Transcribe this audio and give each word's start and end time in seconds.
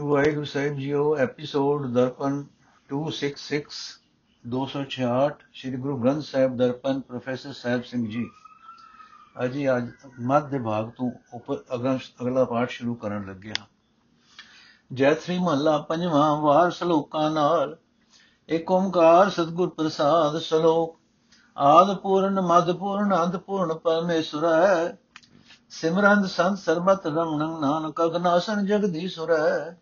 ਵਾਹਿਗੁਰੂ 0.00 0.44
ਸਾਹਿਬ 0.44 0.76
ਜੀਓ 0.76 1.16
episode 1.16 1.86
Darpan 1.86 2.44
266 2.92 3.80
266 4.46 5.42
Sri 5.54 5.76
Guru 5.76 5.96
Granth 5.96 6.24
Sahib 6.24 6.56
Darpan, 6.56 7.00
professor 7.00 7.52
Sahib 7.52 7.82
Singh 7.82 8.08
ji. 8.08 8.30
ਅਜੀ 9.44 9.76
ਅੱਜ 9.76 9.90
ਮੱਧ 10.20 10.48
ਦੇ 10.48 10.58
ਭਾਗ 10.58 10.90
ਤੋਂ 10.90 11.10
ਉੱਪਰ 11.34 11.56
ਅਗਲਾ 11.74 11.98
ਅਗਲਾ 12.22 12.44
ਪਾਠ 12.44 12.70
ਸ਼ੁਰੂ 12.70 12.94
ਕਰਨ 12.94 13.26
ਲੱਗੇ 13.26 13.50
ਹਾਂ। 13.50 13.66
ਜੈਤਰੀ 14.92 15.38
ਮਹੱਲਾ 15.38 15.78
ਪੰਜਵਾਂ 15.78 16.36
ਵਾਰ 16.36 16.70
ਸ਼ਲੋਕਾਂ 16.70 17.30
ਨਾਲ 17.30 17.78
ਏਕ 18.48 18.70
ਓੰਕਾਰ 18.70 19.30
ਸਤਿਗੁਰ 19.30 19.68
ਪ੍ਰਸਾਦ 19.68 20.38
ਸ਼ਲੋਕ, 20.38 20.98
ਆਦ 21.56 21.96
ਪੂਰਨ 21.96 22.40
ਮਦ 22.40 22.72
ਪੂਰਨ 22.72 23.14
ਅੰਤ 23.14 23.36
ਪੂਰਨ 23.36 23.74
ਪਰਮੇਸ਼ਰ 23.74 24.44
ਹੈ। 24.44 24.98
ਸਿਮਰੰਦ 25.70 26.26
ਸੰਤ 26.26 26.58
ਸਰਬਤ 26.58 27.06
ਰਮਣ 27.06 27.60
ਨਾਨਕ 27.60 28.04
ਅਗਨਾਸਨ 28.04 28.66
ਜਗਦੀਸ਼ੁਰ 28.66 29.30
ਹੈ। 29.30 29.81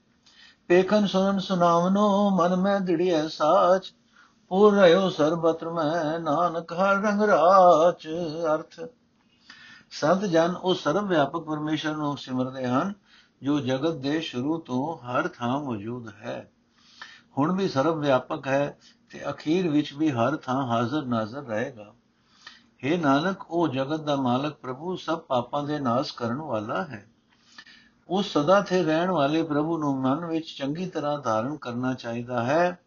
ਪੇਖਨ 0.70 1.06
ਸੁਨਨ 1.06 1.38
ਸੁਨਾਵਨੋ 1.38 2.30
ਮਨ 2.30 2.56
ਮੈਂ 2.56 2.80
ਦਿੜਿਐ 2.80 3.28
ਸਾਚ। 3.28 3.94
ਪੂਰ 4.48 4.78
ਰਿਓ 4.78 5.08
ਸਰਬਤਰ 5.08 5.70
ਮੈਂ, 5.70 6.20
ਨਾਨਕ 6.20 6.72
ਹਰ 6.72 7.02
ਰੰਗ 7.02 7.22
ਰਾਚ। 7.22 8.08
ਅਰਥ, 8.54 8.80
ਸੰਤ 9.90 10.24
ਜਨ 10.24 10.54
ਉਹ 10.62 10.74
ਸਰਵ 10.74 11.06
ਵਿਆਪਕ 11.06 11.40
ਪਰਮੇਸ਼ਰ 11.40 11.96
ਨੂੰ 11.96 12.16
ਸਿਮਰਦੇ 12.18 12.66
ਹਨ, 12.66 12.92
ਜੋ 13.42 13.60
ਜਗਤ 13.60 13.94
ਦੇ 13.94 14.20
ਸ਼ੁਰੂ 14.20 14.58
ਤੋਂ 14.58 15.06
ਹਰ 15.06 15.28
ਥਾਂ 15.28 15.60
ਮੌਜੂਦ 15.60 16.08
ਹੈ। 16.08 16.50
ਹੁਣ 17.38 17.56
ਵੀ 17.56 17.68
ਸਰਵ 17.68 18.00
ਵਿਆਪਕ 18.00 18.46
ਹੈ 18.46 18.78
ਤੇ 19.10 19.30
ਅਖੀਰ 19.30 19.68
ਵਿੱਚ 19.68 19.92
ਵੀ 19.92 20.10
ਹਰ 20.10 20.36
ਥਾਂ 20.36 20.66
ਹਾਜ਼ਰ 20.66 21.02
ਨਾਜ਼ਰ 21.02 21.42
ਰਹੇਗਾ। 21.42 21.94
हे 22.84 23.00
ਨਾਨਕ, 23.00 23.50
ਉਹ 23.50 23.68
ਜਗਤ 23.68 24.00
ਦਾ 24.00 24.16
ਮਾਲਕ 24.16 24.54
ਪ੍ਰਭੂ 24.54 24.96
ਸਭ 24.96 25.18
ਪਾਪਾਂ 25.18 25.62
ਦੇ 25.62 25.78
ਨਾਸ਼ 25.78 26.14
ਕਰਨ 26.14 26.38
ਵਾਲਾ 26.38 26.84
ਹੈ। 26.84 27.06
ਉਸ 28.10 28.32
ਸਦਾ 28.32 28.60
ਥੇ 28.62 28.82
ਰਹਿਣ 28.82 29.10
ਵਾਲੇ 29.10 29.42
ਪ੍ਰਭੂ 29.42 29.78
ਨੂੰ 29.78 30.00
ਮਨ 30.00 30.24
ਵਿੱਚ 30.24 30.54
ਚੰਗੀ 30.58 30.86
ਤਰ੍ਹਾਂ 30.86 31.18
ਧਾਰਨ 31.18 31.56
ਕਰਨਾ 31.56 31.94
ਚਾਹੀਦਾ 31.94 32.42
ਹੈ। 32.42 32.78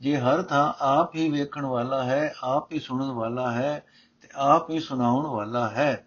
ਜੇ 0.00 0.18
ਹਰ 0.18 0.42
ਥਾਂ 0.42 0.74
ਆਪ 0.80 1.14
ਹੀ 1.14 1.30
ਵੇਖਣ 1.30 1.66
ਵਾਲਾ 1.66 2.02
ਹੈ, 2.02 2.34
ਆਪ 2.42 2.72
ਹੀ 2.72 2.78
ਸੁਣਨ 2.78 3.10
ਵਾਲਾ 3.10 3.52
ਹੈ 3.52 3.84
ਤੇ 4.20 4.28
ਆਪ 4.34 4.70
ਹੀ 4.70 4.80
ਸੁਣਾਉਣ 4.80 5.26
ਵਾਲਾ 5.26 5.68
ਹੈ। 5.68 6.06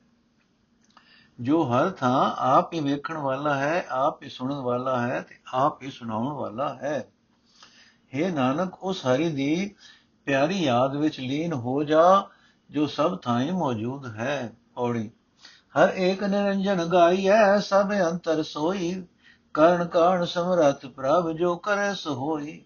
ਜੋ 1.39 1.63
ਹਰ 1.63 1.89
ਥਾਂ 1.89 2.35
ਆਪ 2.37 2.73
ਹੀ 2.73 2.79
ਵੇਖਣ 2.79 3.17
ਵਾਲਾ 3.17 3.55
ਹੈ, 3.55 3.85
ਆਪ 3.89 4.23
ਹੀ 4.23 4.29
ਸੁਣਨ 4.29 4.55
ਵਾਲਾ 4.55 5.01
ਹੈ 5.01 5.21
ਤੇ 5.21 5.35
ਆਪ 5.53 5.83
ਹੀ 5.83 5.91
ਸੁਣਾਉਣ 5.91 6.33
ਵਾਲਾ 6.33 6.73
ਹੈ। 6.73 7.07
हे 8.17 8.33
ਨਾਨਕ, 8.33 8.83
ਉਸ 8.83 9.05
ਹਰੀ 9.05 9.29
ਦੀ 9.29 9.75
ਪਿਆਰੀ 10.25 10.63
ਯਾਦ 10.63 10.95
ਵਿੱਚ 10.95 11.19
ਲੀਨ 11.19 11.53
ਹੋ 11.53 11.83
ਜਾ, 11.83 12.29
ਜੋ 12.69 12.87
ਸਭ 12.87 13.17
ਥਾਂ 13.17 13.53
ਮੌਜੂਦ 13.53 14.05
ਹੈ। 14.05 14.53
ਔੜੀ 14.77 15.11
ਹਰ 15.75 15.93
ਏਕ 15.95 16.23
ਨਿਰੰਜਨ 16.23 16.85
ਗਾਈਐ, 16.85 17.59
ਸਭ 17.59 17.91
ਅੰਤਰ 18.11 18.43
ਸੋਈ। 18.43 19.03
ਕਰਨ 19.53 19.87
ਕਾਣ 19.87 20.25
ਸਮਰਤ 20.25 20.85
ਪ੍ਰਭ 20.85 21.31
ਜੋ 21.31 21.55
ਕਰੇ 21.55 21.95
ਸੋ 21.95 22.13
ਹੋਈ 22.13 22.65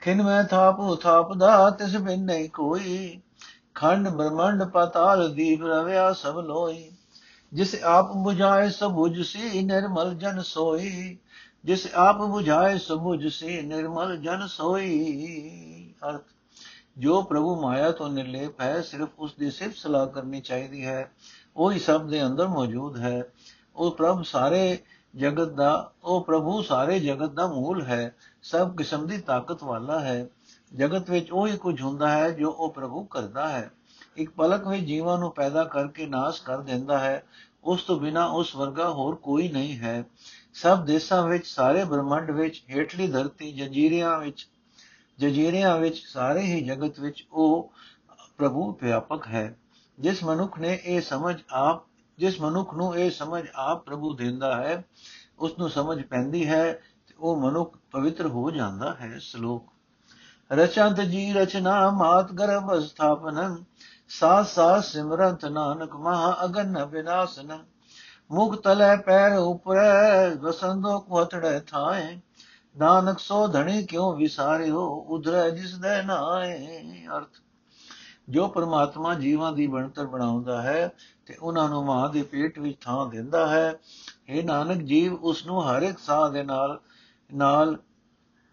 ਖਿਨ 0.00 0.22
ਮੈਂ 0.22 0.44
ਥਾਪੂ, 0.44 0.94
ਥਾਪਦਾ, 0.96 1.70
ਤਿਸ 1.70 1.96
ਬਿਨ 1.96 2.24
ਨਹੀਂ 2.24 2.48
ਕੋਈ। 2.48 3.20
ਖੰਡ 3.74 4.08
ਬ੍ਰਹਮੰਡ 4.08 4.64
ਪਤਾਲ 4.64 5.34
ਦੀਪ 5.34 5.62
ਰਵਿਆ 5.62 6.12
ਸਭ 6.12 6.38
ਲੋਈ। 6.38 6.90
ਜਿਸ 7.52 7.82
ਆਪ 7.82 8.10
부ਝਾਏ 8.10 8.70
ਸਭੁਜ 8.70 9.20
ਸੀ, 9.22 9.62
ਨਿਰਮਲ 9.62 10.14
ਜਨ 10.14 10.42
ਸੋਈ। 10.42 11.18
ਜਿਸ 11.64 11.88
ਆਪ 11.94 12.16
부ਝਾਏ 12.20 12.78
ਸਭੁਜ 12.78 13.26
ਸੀ, 13.26 13.62
ਨਿਰਮਲ 13.62 14.16
ਜਨ 14.16 14.46
ਸੋਈ। 14.46 15.94
ਅਰਥ, 16.08 16.22
ਜੋ 16.98 17.22
ਪ੍ਰਭੂ 17.22 17.60
ਮਾਇਆ 17.60 17.90
ਤੋਂ 17.90 18.08
ਨਿਰਲੇਪ 18.08 18.60
ਹੈ, 18.60 18.80
ਸਿਰਫ 18.80 19.08
ਉਸ 19.18 19.34
ਦੀ 19.34 19.50
ਸਿਫਤ 19.50 19.76
ਸਲਾਹ 19.76 20.06
ਕਰਨੀ 20.06 20.40
ਚਾਹੀਦੀ 20.40 20.86
ਹੈ। 20.86 21.10
ਉਹ 21.58 21.72
ਹੀ 21.72 21.78
ਸਭ 21.78 22.08
ਦੇ 22.08 22.26
ਅੰਦਰ 22.26 22.48
ਮੌਜੂਦ 22.48 22.98
ਹੈ। 22.98 23.22
ਉਹ 23.76 23.90
ਪ੍ਰਭ 23.90 24.22
ਸਾਰੇ 24.22 24.78
ਜਗਤ 25.16 25.48
ਦਾ, 25.48 25.92
ਉਹ 26.04 26.24
ਪ੍ਰਭੂ 26.24 26.62
ਸਾਰੇ 26.62 27.00
ਜਗਤ 27.00 27.30
ਦਾ 27.30 27.46
ਮੂਲ 27.46 27.82
ਹੈ। 27.82 28.14
ਸਭ 28.42 28.76
ਕਿਸਮ 28.76 29.06
ਦੀ 29.06 29.18
ਤਾਕਤ 29.18 29.62
ਵਾਲਾ 29.62 30.00
ਹੈ। 30.00 30.28
ਜਗਤ 30.76 31.10
ਵਿੱਚ 31.10 31.32
ਉਹ 31.32 31.46
ਹੀ 31.46 31.56
ਕੁਝ 31.56 31.82
ਹੁੰਦਾ 31.82 32.10
ਹੈ 32.10 32.30
ਜੋ 32.30 32.50
ਉਹ 32.50 32.72
ਪ੍ਰਭੂ 32.72 33.04
ਕਰਦਾ 33.04 33.48
ਹੈ। 33.48 33.70
ਇੱਕ 34.16 34.30
ਪਲਕ 34.30 34.68
ਵਿੱਚ 34.68 34.82
ਜੀਵਾਂ 34.82 35.18
ਨੂੰ 35.18 35.32
ਪੈਦਾ 35.32 35.64
ਕਰਕੇ 35.64 36.06
ਨਾਸ਼ 36.06 36.42
ਕਰ 36.42 36.60
ਦਿੰਦਾ 36.60 36.98
ਹੈ। 36.98 37.24
ਉਸ 37.64 37.82
ਤੋਂ 37.82 38.00
ਬਿਨਾ 38.00 38.26
ਉਸ 38.26 38.56
ਵਰਗਾ 38.56 38.90
ਹੋਰ 38.90 39.14
ਕੋਈ 39.14 39.48
ਨਹੀਂ 39.48 39.78
ਹੈ। 39.78 40.04
ਸਭ 40.54 40.84
ਦੇਸ਼ਾਂ 40.84 41.26
ਵਿੱਚ, 41.26 41.46
ਸਾਰੇ 41.46 41.84
ਬ੍ਰਹਮੰਡ 41.84 42.30
ਵਿੱਚ, 42.30 42.62
ਹੇਠਲੀ 42.70 43.06
ਧਰਤੀ, 43.06 43.52
ਜੰਜੀਰਿਆਂ 43.52 44.18
ਵਿੱਚ, 44.18 44.48
ਜਜੀਰਿਆਂ 45.18 45.78
ਵਿੱਚ, 45.78 46.02
ਸਾਰੇ 46.06 46.40
ਹੀ 46.40 46.64
ਜਗਤ 46.64 47.00
ਵਿੱਚ 47.00 47.26
ਉਹ 47.32 47.72
ਪ੍ਰਭੂ 48.36 48.78
ਵਿਆਪਕ 48.82 49.26
ਹੈ। 49.26 49.56
ਜਿਸ 50.00 50.24
ਮਨੁੱਖ 50.24 50.58
ਨੇ 50.58 50.80
ਇਹ 50.84 51.00
ਸਮਝ 51.00 51.36
ਆਪ, 51.52 51.82
ਜਿਸ 52.18 52.40
ਮਨੁੱਖ 52.40 52.74
ਨੂੰ 52.74 52.96
ਇਹ 52.96 53.10
ਸਮਝ 53.10 53.44
ਆਪ 53.54 53.84
ਪ੍ਰਭੂ 53.84 54.14
ਦਿੰਦਾ 54.14 54.56
ਹੈ 54.56 54.84
ਉਸ 55.38 55.58
ਨੂੰ 55.58 55.70
ਸਮਝ 55.70 56.02
ਪੈਂਦੀ 56.02 56.48
ਹੈ 56.48 56.72
ਤੇ 57.06 57.14
ਉਹ 57.18 57.36
ਮਨੁੱਖ 57.36 57.78
ਪਵਿੱਤਰ 57.90 58.26
ਹੋ 58.26 58.50
ਜਾਂਦਾ 58.50 58.94
ਹੈ 59.00 59.18
ਸ਼ਲੋਕ। 59.18 59.72
ਰਚੰਤ 60.52 61.00
ਜੀ 61.00 61.32
ਰਚਨਾ 61.32 61.90
ਮਾਤ 61.90 62.32
ਗਰਭ 62.32 62.78
ਸਥਾਪਨੰ 62.78 63.64
ਸਾਥ 64.08 64.46
ਸਾਥ 64.46 64.84
ਸਿਮਰੰਤ 64.84 65.44
ਨਾਨਕ 65.44 65.96
ਮਹਾ 65.96 66.36
ਅਗਨ 66.44 66.84
ਵਿਨਾਸਨ। 66.84 67.58
ਮੁਖ 68.30 68.62
ਤਲੇ 68.62 68.96
ਪੈਰ 69.02 69.36
ਉਪਰ 69.36 69.76
ਵਸੰਦੋ 70.40 71.00
ਕੋਤੜੇ 71.00 71.60
ਥਾਏ। 71.60 72.20
ਨਾਨਕ 72.78 73.18
ਸੋ 73.18 73.46
ਧਣੀ 73.48 73.86
ਕਿਉ 73.86 74.12
ਵਿਸਾਰਿਓ, 74.12 74.86
ਉਧਰੈ 74.86 75.50
ਜਿਸ 75.50 75.74
ਦੇ 75.74 76.02
ਨਾਏ, 76.02 76.82
ਅਰਥ। 77.06 77.42
ਜੋ 78.28 78.48
ਪਰਮਾਤਮਾ 78.48 79.14
ਜੀਵਾਂ 79.14 79.52
ਦੀ 79.52 79.66
ਬਣਤਰ 79.66 80.06
ਬਣਾਉਂਦਾ 80.06 80.62
ਹੈ 80.62 80.92
ਤੇ 81.26 81.36
ਉਹਨਾਂ 81.42 81.68
ਨੂੰ 81.68 81.84
ਮਾਂ 81.84 82.08
ਦੇ 82.08 82.22
ਪੇਟ 82.22 82.58
ਵਿੱਚ 82.58 82.84
ਥਾਂ 82.84 83.06
ਦਿੰਦਾ 83.06 83.48
ਹੈ। 83.48 83.78
ਇਹ 84.28 84.44
ਨਾਨਕ, 84.44 84.82
ਜੀਵ 84.82 85.14
ਉਸ 85.14 85.46
ਨੂੰ 85.46 85.70
ਹਰ 85.70 85.82
ਇੱਕ 85.82 85.98
ਸਾਹ 85.98 86.30
ਦੇ 86.30 86.42
ਨਾਲ 86.42 86.80
ਨਾਲ, 87.34 87.76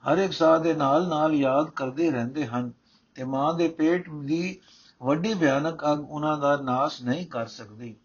ਹਰ 0.04 0.18
ਇੱਕ 0.18 0.34
ਸਾਹ 0.34 0.60
ਦੇ 0.60 0.74
ਨਾਲ 0.74 1.08
ਨਾਲ 1.08 1.34
ਯਾਦ 1.34 1.70
ਕਰਦੇ 1.70 2.12
ਰਹਿੰਦੇ 2.12 2.48
ਹਨ 2.48 2.72
ਤੇ 3.16 3.24
ਮਾਂ 3.24 3.54
ਦੇ 3.54 3.68
ਪੇਟ 3.68 4.10
ਦੀ 4.10 4.60
ਵੱਡੀ 5.04 5.34
ਭਿਆਨਕ 5.34 5.86
ਅਗ 5.94 6.10
ਉਹਨਾਂ 6.10 6.38
ਦਾ 6.38 6.58
ਨਾਸ਼ 6.58 7.04
ਨਹੀਂ 7.04 7.26
ਕਰ 7.26 7.46
ਸਕਦੀ। 7.46 7.96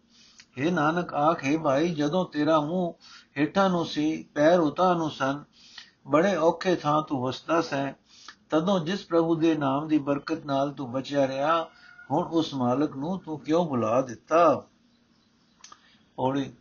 ਇਹ 0.57 0.71
ਨਾਨਕ, 0.71 1.13
ਆਖੇ 1.13 1.57
ਭਾਈ, 1.57 1.89
ਜਦੋਂ 1.89 2.25
ਤੇਰਾ 2.25 2.59
ਮੂੰਹ 2.61 2.93
ਹੇਠਾਂ 3.37 3.69
ਨੂੰ 3.69 3.85
ਸੀ, 3.85 4.23
ਪੈਰ 4.35 4.59
ਉਤਾਂ 4.59 4.95
ਨੂੰ 4.95 5.11
ਸਨ, 5.11 5.43
ਬੜੇ 6.07 6.35
ਔਖੇ 6.35 6.75
ਥਾਂ 6.75 7.01
ਤੂੰ 7.01 7.21
ਵਸਦਾ 7.21 7.61
ਸੈਂ। 7.61 7.93
ਤਦੋਂ 8.51 8.79
ਜਿਸ 8.79 9.05
ਪ੍ਰਭੂ 9.05 9.35
ਦੇ 9.35 9.55
ਨਾਮ 9.55 9.87
ਦੀ 9.87 9.97
ਬਰਕਤ 9.97 10.45
ਨਾਲ 10.45 10.71
ਤੂੰ 10.71 10.91
ਬਚਿਆ 10.91 11.27
ਰਿਹਾ, 11.27 11.67
ਹੁਣ 12.11 12.27
ਉਸ 12.27 12.53
ਮਾਲਕ 12.53 12.95
ਨੂੰ 12.95 13.19
ਤੂੰ 13.19 13.39
ਕਿਉਂ 13.39 13.65
ਭੁਲਾ 13.65 14.01
ਦਿੱਤਾ? 14.01 14.63
ਔੜੀ 16.19 16.51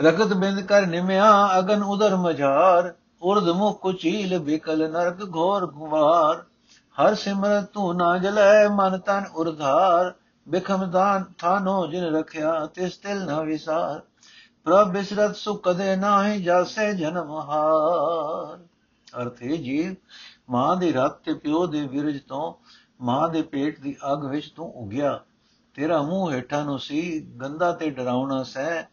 ਰਗਤ 0.00 0.32
ਬਿੰਦ 0.32 0.60
ਕਰ 0.60 0.86
ਨਿਮਿਆ, 0.86 1.58
ਅਗਨ 1.58 1.82
ਉਦਰ 1.82 2.16
ਮਝਾਰ 2.16 2.94
ਉਰਦ 3.22 3.48
ਮੁਖ 3.48 3.80
ਕੁਚੀਲ 3.80 4.38
ਬਿਕਲ 4.38 4.90
ਨਰਕ 4.90 5.36
ਘੋਰ 5.36 5.66
ਗੁਵਾਰ। 5.66 6.44
ਹਰ 6.96 7.14
ਸਿਮਰਤ 7.14 7.64
ਤੂੰ 7.64 7.96
ਨਾ 7.96 8.18
ਜਲੈ, 8.18 8.68
ਮਨ 8.68 8.98
ਤਨ 8.98 9.24
ਉਰਧਾਰ। 9.34 10.14
ਬਿਖਮ 10.48 10.90
ਦਾਨ 10.90 11.24
ਥਾਨੋ 11.38 11.86
ਜਿਨ 11.86 12.04
ਰਖਿਆ, 12.04 12.66
ਤਿਸ 12.66 12.96
ਤਿਲ 12.96 13.24
ਨਾ 13.24 13.42
ਵਿਸਾਰ। 13.42 14.00
ਪ੍ਰਭ 14.64 14.90
ਬਿਸਰਤ 14.90 15.36
ਸੁਖ 15.36 15.68
ਕਦੇ 15.68 15.96
ਨਾਹੀ 15.96 16.42
ਜਾਸੇ 16.42 16.94
ਜਨਮ 16.94 17.30
ਹਾਰ 17.30 18.58
ਅਰਥੇ 19.22 19.56
ਜੀਵ 19.56 19.94
ਮਾਂ 20.50 20.76
ਦੇ 20.76 20.92
ਰਤ 20.92 21.12
ਤੇ 21.12 21.34
ਪਿਓ 21.34 21.66
ਦੇ 21.66 21.86
ਵਿਰਜ 21.86 22.20
ਤੋਂ, 22.28 22.54
ਮਾਂ 23.00 23.28
ਦੇ 23.28 23.42
ਪੇਟ 23.42 23.80
ਦੀ 23.80 23.96
ਅਗ 24.12 24.24
ਵਿੱਚ 24.24 24.52
ਤੂੰ 24.56 24.72
ਉਗਿਆ। 24.72 25.20
ਤੇਰਾ 25.74 26.02
ਮੂੰਹ 26.02 26.32
ਹੇਠਾਂ 26.32 26.64
ਨੂੰ 26.64 26.78
ਸੀ 26.78 27.20
ਗੰਦਾ 27.20 27.72
ਤੇ 27.72 27.90
ਡਰਾਉਣਾ 27.90 28.42
ਸਹਿ। 28.42 28.84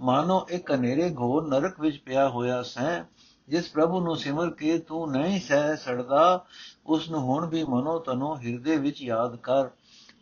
ਮਾਨੋ 0.00 0.46
ਇੱਕ 0.50 0.72
ਹਨੇਰੇ 0.72 1.14
ਘੋਰ 1.14 1.48
ਨਰਕ 1.48 1.80
ਵਿੱਚ 1.80 1.98
ਪਿਆ 1.98 2.28
ਹੋਇਆ 2.28 2.62
ਸਹਿ। 2.62 3.04
ਜਿਸ 3.48 3.70
ਪ੍ਰਭੂ 3.70 4.00
ਨੂੰ 4.00 4.16
ਸਿਮਰ 4.16 4.50
ਕੇ 4.50 4.78
ਤੂੰ 4.78 5.10
ਨਹੀਂ 5.10 5.40
ਸਹਿ 5.40 5.76
ਸੜਦਾ 5.76 6.44
ਉਸ 6.86 7.10
ਨੂੰ 7.10 7.20
ਹੁਣ 7.20 7.46
ਵੀ 7.46 7.64
ਮਨੋ 7.64 7.98
ਤਨੋ 7.98 8.36
ਹਿਰਦੇ 8.36 8.76
ਵਿੱਚ 8.76 9.02
ਯਾਦ 9.02 9.36
ਕਰ। 9.36 9.68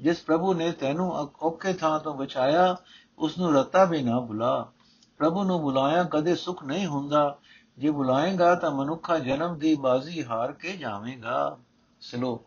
ਜਿਸ 0.01 0.23
ਪ੍ਰਭੂ 0.23 0.55
ਨੇ 0.55 0.73
ਤੈਨੂੰ 0.73 1.13
ਔਖੇ 1.43 1.73
ਥਾਂ 1.73 2.01
ਤੋਂ 2.01 2.15
ਬਚਾਇਆ, 2.15 2.77
ਉਸ 3.19 3.39
ਨੂੰ 3.39 3.55
ਰਤਾ 3.55 3.85
ਵੀ 3.85 4.03
ਨਾ 4.03 4.21
ਭੁਲਾ। 4.21 4.71
ਪ੍ਰਭੂ 5.19 5.45
ਨੂੰ 5.45 5.61
ਬੁਲਾਇਆ 5.61 6.03
ਕਦੇ 6.03 6.35
ਸੁਖ 6.35 6.65
ਨਹੀਂ 6.65 6.87
ਹੁੰਦਾ। 6.87 7.39
ਜੇ 7.81 7.91
ਬੁਲਾਏਗਾ 7.91 8.55
ਤਾਂ 8.55 8.71
ਮਨੁੱਖਾ 8.71 9.19
ਜਨਮ 9.19 9.59
ਦੀ 9.59 9.75
ਬਾਜ਼ੀ 9.75 10.25
ਹਾਰ 10.25 10.53
ਕੇ 10.53 10.77
ਜਾਵੇਗਾ। 10.77 11.59
ਸਲੋਕ, 12.01 12.47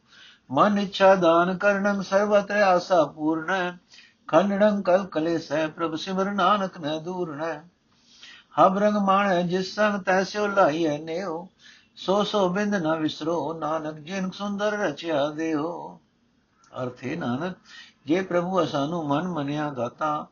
ਮਨ 0.52 0.78
ਇੱਛਾ 0.78 1.16
ਦਾਨ 1.16 1.58
ਕਰਨੰ 1.58 2.02
ਸਰਵਤਰ 2.02 2.58
ਆਸਾ 2.58 3.04
ਪੂਰਨ 3.06 3.78
ਖੰਡੰ 4.28 4.82
ਕਲ 4.82 5.06
ਕਲੇ 5.06 5.38
ਸਹਿ 5.38 5.68
ਪ੍ਰਭ 5.68 5.96
ਸਿਮਰ 5.96 6.32
ਨਾਨਕ 6.32 6.78
ਨ 6.78 7.00
ਦੂਰ 7.04 7.36
ਨ 7.36 7.62
ਹਬ 8.60 8.78
ਰੰਗ 8.78 8.96
ਮਾਣੈ, 8.96 9.42
ਜਿਸ 9.42 9.76
ਸੰਗ 9.76 10.02
ਤੈਸਿਓ 10.04 10.48
ਲਾਈਐ 10.48 10.98
ਨੇਓ 10.98 11.48
ਸੋ 11.96 12.24
ਸੋ 12.24 12.50
ਬਿੰਦ 12.50 12.76
ਨ 12.76 12.96
ਵਿਸਰੋ, 12.96 13.54
ਨਾਨਕ 13.54 14.00
ਜਿਨ 14.00 14.30
ਸੁੰਦਰ 14.32 14.72
ਰਚਿਆ 14.72 15.30
ਦੇਓ 15.30 16.00
ਅਰਥੇ 16.84 17.16
ਨਾਨਕ, 17.16 17.58
ਜੇ 18.06 18.22
ਪ੍ਰਭੂ 18.22 18.66
ਸਾਨੂੰ 18.66 19.08
ਮਨ 19.08 19.28
ਮਨਿਆ 19.28 19.70
ਦਾਤਾ, 19.70 20.28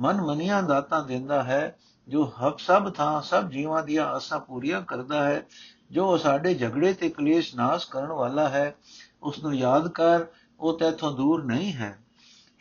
ਮਨ 0.00 0.20
ਮਨਿਆ 0.20 0.60
ਦਾਤਾ 0.60 1.00
ਦਿੰਦਾ 1.00 1.42
ਹੈ 1.42 1.78
ਜੋ 2.08 2.32
ਹਕ 2.40 2.58
ਸਭ 2.58 2.92
ਥਾਂ, 2.92 3.22
ਸਭ 3.22 3.48
ਜੀਵਾਂ 3.48 3.82
ਦੀਆਂ 3.82 4.06
ਆਸਾਂ 4.06 4.38
ਪੂਰੀਆਂ 4.40 4.82
ਕਰਦਾ 4.82 5.24
ਹੈ, 5.24 5.46
ਜੋ 5.90 6.16
ਸਾਡੇ 6.16 6.54
ਝਗੜੇ 6.54 6.92
ਤੇ 6.92 7.08
ਕਲੇਸ਼ 7.08 7.56
ਨਾਸ਼ 7.56 7.86
ਕਰਨ 7.88 8.12
ਵਾਲਾ 8.12 8.48
ਹੈ 8.48 8.74
ਉਸ 9.22 9.42
ਨੂੰ 9.42 9.54
ਯਾਦ 9.54 9.88
ਕਰ, 9.88 10.24
ਉਹ 10.60 10.78
ਤੇਥੋਂ 10.78 11.12
ਦੂਰ 11.12 11.44
ਨਹੀਂ 11.44 11.72
ਹੈ। 11.72 11.98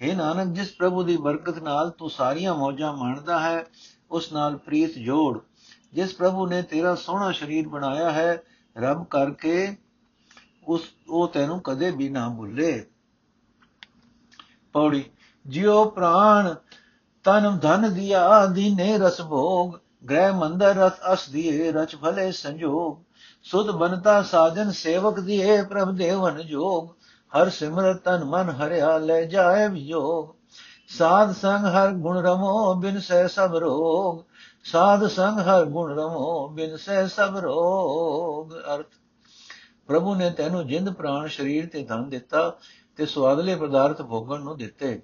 हे 0.03 0.15
ਨਾਨਕ, 0.15 0.55
ਜਿਸ 0.55 0.71
ਪ੍ਰਭੂ 0.71 1.03
ਦੀ 1.03 1.17
ਬਰਕਤ 1.17 1.57
ਨਾਲ 1.57 1.89
ਤੂੰ 1.89 2.09
ਸਾਰੀਆਂ 2.09 2.55
ਮੌਜਾਂ 2.55 2.93
ਮਾਣਦਾ 2.93 3.39
ਹੈ, 3.39 3.65
ਉਸ 4.11 4.33
ਨਾਲ 4.33 4.57
ਪ੍ਰੀਤ 4.57 4.97
ਜੋੜ। 4.97 5.39
ਜਿਸ 5.93 6.15
ਪ੍ਰਭੂ 6.15 6.47
ਨੇ 6.47 6.61
ਤੇਰਾ 6.61 6.95
ਸੋਹਣਾ 6.95 7.31
ਸਰੀਰ 7.31 7.67
ਬਣਾਇਆ 7.67 8.11
ਹੈ, 8.11 8.43
ਰੱਬ 8.77 9.05
ਕਰਕੇ 9.05 9.77
ਉਸ, 10.67 10.81
ਉਹ 11.09 11.27
ਤੈਨੂੰ 11.27 11.61
ਕਦੇ 11.61 11.91
ਵੀ 11.91 12.09
ਨਾ 12.09 12.29
ਭੁੱਲੇ। 12.29 12.85
ਪੌੜੀ, 14.73 15.03
ਜਿਉ 15.47 15.89
ਪ੍ਰਾਣ 15.89 16.55
ਤਨ 17.23 17.57
ਧਨ 17.57 17.93
ਦਿਆ 17.93 18.45
ਦੀਨੇ 18.45 18.97
ਰਸ 18.97 19.21
ਭੋਗ, 19.21 19.73
ਗ੍ਰਹਿ 20.09 20.31
ਮੰਦਰ 20.31 20.75
ਰਸ 20.75 20.93
ਅਸ 21.13 21.29
ਦੀਏ, 21.29 21.71
ਰਚ 21.71 21.95
ਭਲੇ 21.95 22.31
ਸੰਜੋਗ। 22.31 22.97
ਸੁਧ 23.43 23.71
ਬਨਤਾ 23.71 24.21
ਸਾਜਨ 24.21 24.71
ਸੇਵਕ 24.71 25.19
ਦੀਏ, 25.19 25.61
ਪ੍ਰਭ 25.61 25.91
ਦੇਵਨ 25.91 26.41
ਜੋਗ। 26.41 26.89
ਹਰ 27.31 27.49
ਸਿਮਰਤ 27.49 27.97
ਤਨ 27.97 28.23
ਮਨ 28.23 28.49
ਹਰਿਆ 28.49 28.97
ਲੈ 28.97 29.21
ਜਾਏ 29.25 29.67
ਵਿਜੋਗ 29.67 30.29
ਸਾਧ 30.87 31.31
ਸੰਗ 31.31 31.65
ਹਰ 31.65 31.91
ਗੁਣ 31.91 32.17
ਰਮੋ, 32.17 32.73
ਬਿਨ 32.73 32.99
ਸਹਿ 32.99 33.27
ਸਭ 33.27 33.55
ਰੋਗ। 33.55 34.19
ਸਾਧ 34.63 35.07
ਸੰਗ 35.07 35.39
ਹਰ 35.39 35.65
ਗੁਣ 35.65 35.91
ਰਮੋ, 35.91 36.47
ਬਿਨ 36.47 36.77
ਸਹਿ 36.77 37.07
ਸਭ 37.07 37.37
ਰੋਗ। 37.37 38.53
ਅਰਥ, 38.75 38.85
ਪ੍ਰਭੂ 39.87 40.15
ਨੇ 40.15 40.29
ਤੈਨੂੰ 40.29 40.67
ਜਿੰਦ 40.67 40.89
ਪ੍ਰਾਣ 40.89 41.27
ਸਰੀਰ 41.27 41.69
ਤੇ 41.73 41.83
ਧਨ 41.83 42.09
ਦਿੱਤਾ 42.09 42.57
ਤੇ 42.97 43.05
ਸਵਾਦਲੇ 43.05 43.55
ਪਦਾਰਥ 43.55 44.01
ਭੋਗਣ 44.01 44.41
ਨੂੰ 44.41 44.57
ਦਿੱਤੇ। 44.57 45.01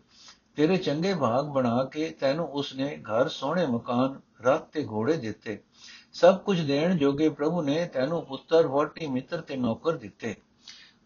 ਤੇਰੇ 0.58 0.78
ਚੰਗੇ 0.78 1.14
ਭਾਗ 1.14 1.46
ਬਣਾ 1.46 1.84
ਕੇ 1.84 2.10
ਤੈਨੂੰ 2.10 2.48
ਉਸਨੇ 2.48 2.98
ਘਰ 2.98 3.28
ਸੋਹਣੇ 3.28 3.66
ਮਕਾਨ 3.66 4.22
ਰੱਥ 4.42 4.70
ਤੇ 4.70 4.86
ਘੋੜੇ 4.86 5.18
ਦਿੱਤੇ। 5.18 5.64
ਸਭ 6.14 6.38
ਕੁਝ 6.38 6.62
ਦੇਣ 6.62 6.98
ਜੋਗੇ 6.98 7.30
ਪ੍ਰਭੂ 7.30 7.62
ਨੇ 7.62 7.86
ਤੈਨੂੰ 7.86 8.26
ਪੁੱਤਰ 8.26 8.68
ਵੋਟੀ 8.68 9.08
ਮਿੱਤਰ 9.08 9.42
ਤੇ 9.42 9.56
ਨੌਕਰ 9.56 9.92
ਦਿੱਤੇ। 9.92 10.36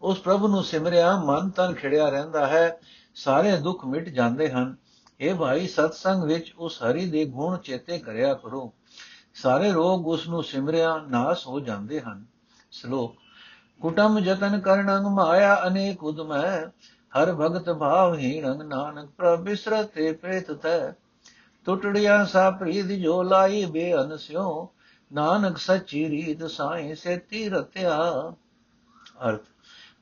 ਉਸ 0.02 0.20
ਪ੍ਰਭੂ 0.20 0.48
ਨੂੰ 0.48 0.64
ਸਿਮਰਿਆ, 0.64 1.16
ਮਨ 1.16 1.50
ਤਨ 1.50 1.74
ਖਿੜਿਆ 1.74 2.08
ਰਹਿੰਦਾ 2.08 2.46
ਹੈ। 2.46 2.80
ਸਾਰੇ 3.14 3.56
ਦੁੱਖ 3.56 3.84
ਮਿਟ 3.84 4.08
ਜਾਂਦੇ 4.08 4.50
ਹਨ। 4.50 4.76
ਇਹ 5.20 5.34
ਭਾਈ, 5.34 5.66
ਸਤਸੰਗ 5.66 6.22
ਵਿੱਚ 6.22 6.54
ਉਸ 6.58 6.82
ਹਰੀ 6.82 7.10
ਦੇ 7.10 7.24
ਗੁਣ 7.24 7.56
ਚੇਤੇ 7.56 7.98
ਕਰਿਆ 7.98 8.34
ਕਰੋ। 8.34 8.72
ਸਾਰੇ 9.34 9.72
ਰੋਗ 9.72 10.06
ਉਸ 10.06 10.28
ਨੂੰ 10.28 10.44
ਸਿਮਰਿਆ, 10.44 10.96
ਨਾਸ 10.96 11.46
ਹੋ 11.46 11.60
ਜਾਂਦੇ 11.60 12.00
ਹਨ। 12.00 12.24
ਸ਼ਲੋਕ 12.70 13.16
ਕੁਟਮ 13.80 14.20
ਜਤਨ 14.20 14.60
ਕਰਨੰਗ 14.60 15.06
ਮਾਇਆ 15.06 15.66
ਅਨੇਕ 15.66 16.04
ਉਦਮ 16.04 16.32
ਹੈ। 16.32 16.72
ਹਰ 17.12 17.32
ਭਗਤ 17.32 17.70
ਭਾਵਹੀਣੰ 17.70 18.68
ਨਾਨਕ 18.68 19.10
ਪ੍ਰਭ 19.10 19.40
ਬਿਸਰਤੇ 19.40 20.12
ਪ੍ਰੇਤ 20.12 20.52
ਤੈ। 20.52 20.92
ਟੁੱਟੜਿਆ 21.64 22.24
ਸਾ 22.24 22.50
ਪ੍ਰੀਤ 22.50 22.86
ਜੋ 22.86 23.22
ਲਾਈ 23.22 23.64
ਬੇਅਨ 23.64 24.16
ਸਿਓ 24.16 24.68
ਨਾਨਕ 25.12 25.58
ਸੱਚੀ 25.58 26.08
ਰੀਤ 26.08 26.44
ਸਾਈ 26.44 26.94
ਸੇ 26.94 27.16
ਤੀਰਤਿਆ 27.16 27.98
ਅਰਥ, 29.28 29.40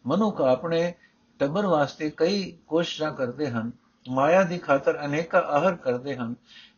ਮਨੁੱਖ 0.07 0.41
ਆਪਣੇ 0.41 0.93
ਟੱਬਰ 1.39 1.67
ਵਾਸਤੇ 1.67 2.11
ਕਈ 2.11 2.53
ਕੋਸ਼ਿਸ਼ਾਂ 2.69 3.13
ਕਰਦੇ 3.13 3.51
ਹਨ, 3.51 3.71
ਮਾਇਆ 4.09 4.43
ਦੀ 4.43 4.59
ਖਾਤਰ 4.59 5.05
ਅਨੇਕਾਂ 5.05 5.43
ਆਹਰ 5.43 5.77
ਕਰਦੇ 5.77 6.17
ਹਨ, 6.17 6.35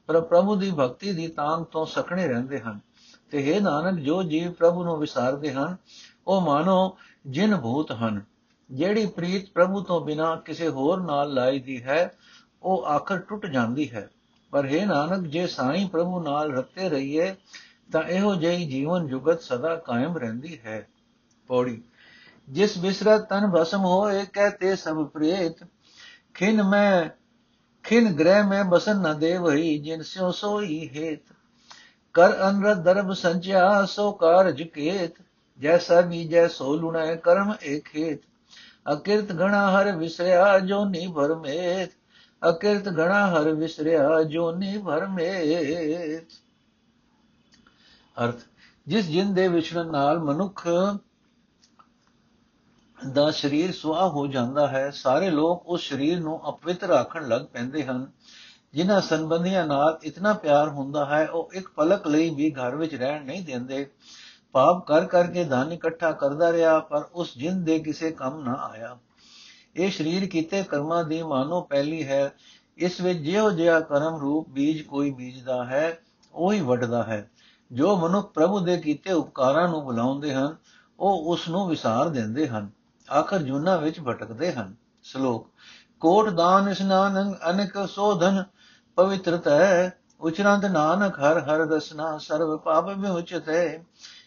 ਪਰ 0.07 0.21
ਪ੍ਰਭੂ 0.21 0.57
ਦੀ 0.57 0.71
ਭਗਤੀ 0.71 1.13
ਦੀ 1.13 1.29
ਤਾਂਗ 1.29 1.65
ਤੋਂ 1.65 1.87
ਸਖਣੇ 1.87 2.29
ਰਹਿੰਦੇ 2.29 2.61
ਹਨ। 2.61 2.81
ਤੇ 3.31 3.51
ਇਹ 3.51 3.61
ਨਾਨਕ, 3.61 3.99
ਜੋ 3.99 4.23
ਜੀਵ 4.23 4.53
ਪ੍ਰਭੂ 4.53 4.85
ਨੂੰ 4.85 4.99
ਵਿਸਾਰਦੇ 4.99 5.53
ਹਨ, 5.53 5.77
ਉਹ 6.27 6.41
ਮਾਨੋ 6.41 6.97
ਜਿਨ 7.27 7.57
ਭੂਤ 7.57 7.93
ਹਨ। 7.93 8.32
ਜਿਹੜੀ 8.73 9.07
ਪ੍ਰੀਤ 9.07 9.51
ਪ੍ਰਭੂ 9.51 9.83
ਤੋਂ 9.83 10.01
ਬਿਨਾ 10.01 10.37
ਕਿਸੇ 10.37 10.69
ਹੋਰ 10.69 11.01
ਨਾਲ 11.01 11.35
ਲਾਈ 11.35 11.59
ਦੀ 11.59 11.83
ਹੈ, 11.83 12.15
ਉਹ 12.63 12.85
ਆਖਰ 12.85 13.19
ਟੁੱਟ 13.19 13.47
ਜਾਂਦੀ 13.47 13.91
ਹੈ। 13.91 14.11
ਪਰ 14.51 14.67
ਹੈ 14.67 14.87
ਨਾਨਕ, 14.87 15.27
ਜੇ 15.27 15.47
ਸਾਈਂ 15.47 15.89
ਪ੍ਰਭੂ 15.89 16.23
ਨਾਲ 16.23 16.53
ਰਤੇ 16.53 16.89
ਰਹੀਏ, 16.89 17.35
ਤਾਂ 17.93 18.03
ਇਹੋ 18.03 18.35
ਜਿਹੀ 18.35 18.67
ਜੀਵਨ 18.67 19.07
ਜੁਗਤ 19.07 19.43
ਸਦਾ 19.43 19.77
ਕਾਇਮ 19.77 20.17
ਰਹਿੰਦੀ 20.17 20.59
ਹੈ। 20.65 20.89
ਪੌੜੀ, 21.47 21.83
ਜਿਸ 22.49 22.79
ਬਿਸਰਤ 22.79 23.29
ਤਨ 23.29 23.51
ਭਸਮ 23.51 23.85
ਹੋਏ 23.85 24.25
ਕਹਤੇ 24.25 24.77
ਸਭ 24.77 25.07
ਪ੍ਰੇਤ, 25.07 25.65
ਖਿਨ 26.35 26.63
ਮੈਂ, 26.63 27.09
ਖਿਨ 27.83 28.13
ਗ੍ਰਹਿ 28.13 28.43
ਮੈਂ 28.43 28.65
ਬਸਨ 28.65 28.97
ਨ 28.97 29.19
ਦੇ 29.19 29.39
ਵਹੀ 29.39 29.79
ਜਿਨ 29.79 30.03
ਸਿਓ 30.03 30.31
ਸੋਈ 30.31 30.89
ਹੇਤ। 30.89 31.23
ਕਰ 32.15 32.51
ਅਨਰਦ 32.51 32.83
ਦਰਬ 32.83 33.13
ਸੰਚਿਆ, 33.13 33.85
ਸੋ 33.85 34.13
ਕਾਰਜ 34.13 34.63
ਕੇਤ 34.63 35.13
ਜੈਸਾ 35.59 36.01
ਬੀਜੈ 36.01 36.49
ਸੋ 36.49 36.77
ਲੁਣੈ 36.77 37.15
ਕਰਮ 37.15 37.55
ਏਕ 37.63 37.89
ਹੇਤ 37.97 38.21
ਅਕਿਰਤ 38.87 39.33
ਗਣਾ 39.33 39.71
ਹਰ 39.71 39.91
ਵਿਸਰਿਆ 39.97 40.59
ਜੋ 40.59 40.85
ਨੀ 40.85 41.07
ਭਰਮੇਤ 41.07 41.91
ਅਕਿਰਤ 42.43 42.89
ਗਣਾ 42.89 43.27
ਹਰ 43.27 43.51
ਵਿਸਰਿਆ 43.53 44.23
ਜੋ 44.23 44.51
ਨੀ 44.53 44.79
ਭਰਮੇਤ 44.79 46.33
ਅਰਥ, 48.17 48.41
ਜਿਸ 48.87 49.07
ਜਿੰਦ 49.07 49.35
ਦੇ 49.35 49.49
ਵਿਚਰਨ 49.49 49.91
ਨਾਲ 49.91 50.19
ਮਨੁੱਖ 50.19 50.67
ਦਾ 52.99 53.31
ਸਰੀਰ 53.31 53.73
ਸੁਆਹ 53.73 54.09
ਹੋ 54.09 54.27
ਜਾਂਦਾ 54.27 54.67
ਹੈ, 54.69 54.91
ਸਾਰੇ 54.91 55.31
ਲੋਕ 55.31 55.67
ਉਸ 55.67 55.89
ਸਰੀਰ 55.89 56.21
ਨੂੰ 56.21 56.41
ਅਪਵਿੱਤਰ 56.49 56.91
ਆਖਣ 56.91 57.29
ਲੱਗ 57.29 57.43
ਪੈਂਦੇ 57.43 57.85
ਹਨ। 57.85 58.07
ਜਿਨ੍ਹਾਂ 58.75 59.01
ਸੰਬੰਧੀਆਂ 59.01 59.65
ਨਾਲ 59.67 59.99
ਇਤਨਾ 60.03 60.33
ਪਿਆਰ 60.33 60.69
ਹੁੰਦਾ 60.69 61.05
ਹੈ, 61.05 61.27
ਉਹ 61.27 61.51
ਇੱਕ 61.55 61.69
ਪਲਕ 61.69 62.07
ਲਈ 62.07 62.31
ਵੀ 62.31 62.51
ਘਰ 62.51 62.77
ਵਿੱਚ 62.77 62.95
ਰਹਿਣ 62.95 63.25
ਨਹੀਂ 63.25 63.45
ਦਿੰਦੇ। 63.45 63.87
ਪਾਪ 64.53 64.87
ਕਰ 64.87 65.05
ਕਰਕੇ 65.05 65.45
ਧਨ 65.45 65.73
ਇਕੱਠਾ 65.73 66.13
ਕਰਦਾ 66.13 66.53
ਰਿਹਾ, 66.53 66.79
ਪਰ 66.79 67.03
ਉਸ 67.13 67.39
ਜਿੰਦ 67.39 67.67
ਦੇ 67.67 67.79
ਕਿਸੇ 67.79 68.11
ਕੰਮ 68.11 68.45
ਨਾ 68.45 68.55
ਆਇਆ। 68.55 68.99
ਇਹ 69.77 69.91
ਸਰੀਰ 69.91 70.29
ਕੀਤੇ 70.29 70.63
ਕਰਮਾਂ 70.63 71.05
ਦੀ 71.05 71.23
ਮਾਨੋ 71.23 71.61
ਪਹਿਲੀ 71.61 72.09
ਹੈ। 72.09 72.33
ਇਸ 72.79 73.01
ਵਿੱਚ 73.01 73.19
ਜਿਹੋ 73.19 73.51
ਜਿਹਾ 73.51 73.81
ਕਰਮ 73.81 74.21
ਰੂਪ 74.21 74.49
ਬੀਜ 74.49 74.83
ਕੋਈ 74.83 75.11
ਬੀਜਦਾ 75.11 75.65
ਹੈ, 75.65 75.99
ਉਹੀ 76.35 76.61
ਵੱਢਦਾ 76.61 77.03
ਹੈ। 77.03 77.31
ਜੋ 77.73 77.97
ਮਨੁੱਖ 77.97 78.33
ਪ੍ਰਭੂ 78.33 78.61
ਦੇ 78.61 78.77
ਕੀਤੇ 78.77 79.13
ਉਪਕਾਰਾਂ 79.13 79.69
ਨੂੰ 79.69 79.85
ਬੁਲਾਉਂਦੇ 79.85 80.35
ਹਨ, 80.35 80.57
ਉਹ 81.01 81.33
ਉਸ 81.33 81.49
ਨੂੰ 81.49 81.69
ਵਿਸਾਰ 81.69 82.09
ਦਿੰਦੇ 82.09 82.49
ਹਨ। 82.49 82.71
ਆਖਰ 83.13 83.43
ਜੁਨਾ 83.43 83.77
ਵਿੱਚ 83.77 84.01
ਭਟਕਦੇ 84.01 84.53
ਹਨ। 84.53 84.75
ਸ਼ਲੋਕ, 85.03 85.49
ਕੋਟ 86.01 86.29
ਦਾਨ 86.29 86.69
ਇਸਨਾਨ 86.69 87.35
ਅਨੇਕ 87.51 87.89
ਸੋਧਨ, 87.89 88.45
ਪਵਿੱਤਰਤਾ, 88.97 89.51
ਉਚਰੰਤ 90.21 90.65
ਨਾਨਕ 90.65 91.21
ਹਰ 91.21 91.41
ਹਰ 91.41 91.59
ਰਸਨਾ 91.59 92.19
ਸਰਵ 92.19 92.59
ਪਾਪ 92.59 92.89
ਵਿਉਚਤ। 92.89 93.49
ਹੈ 93.49 93.85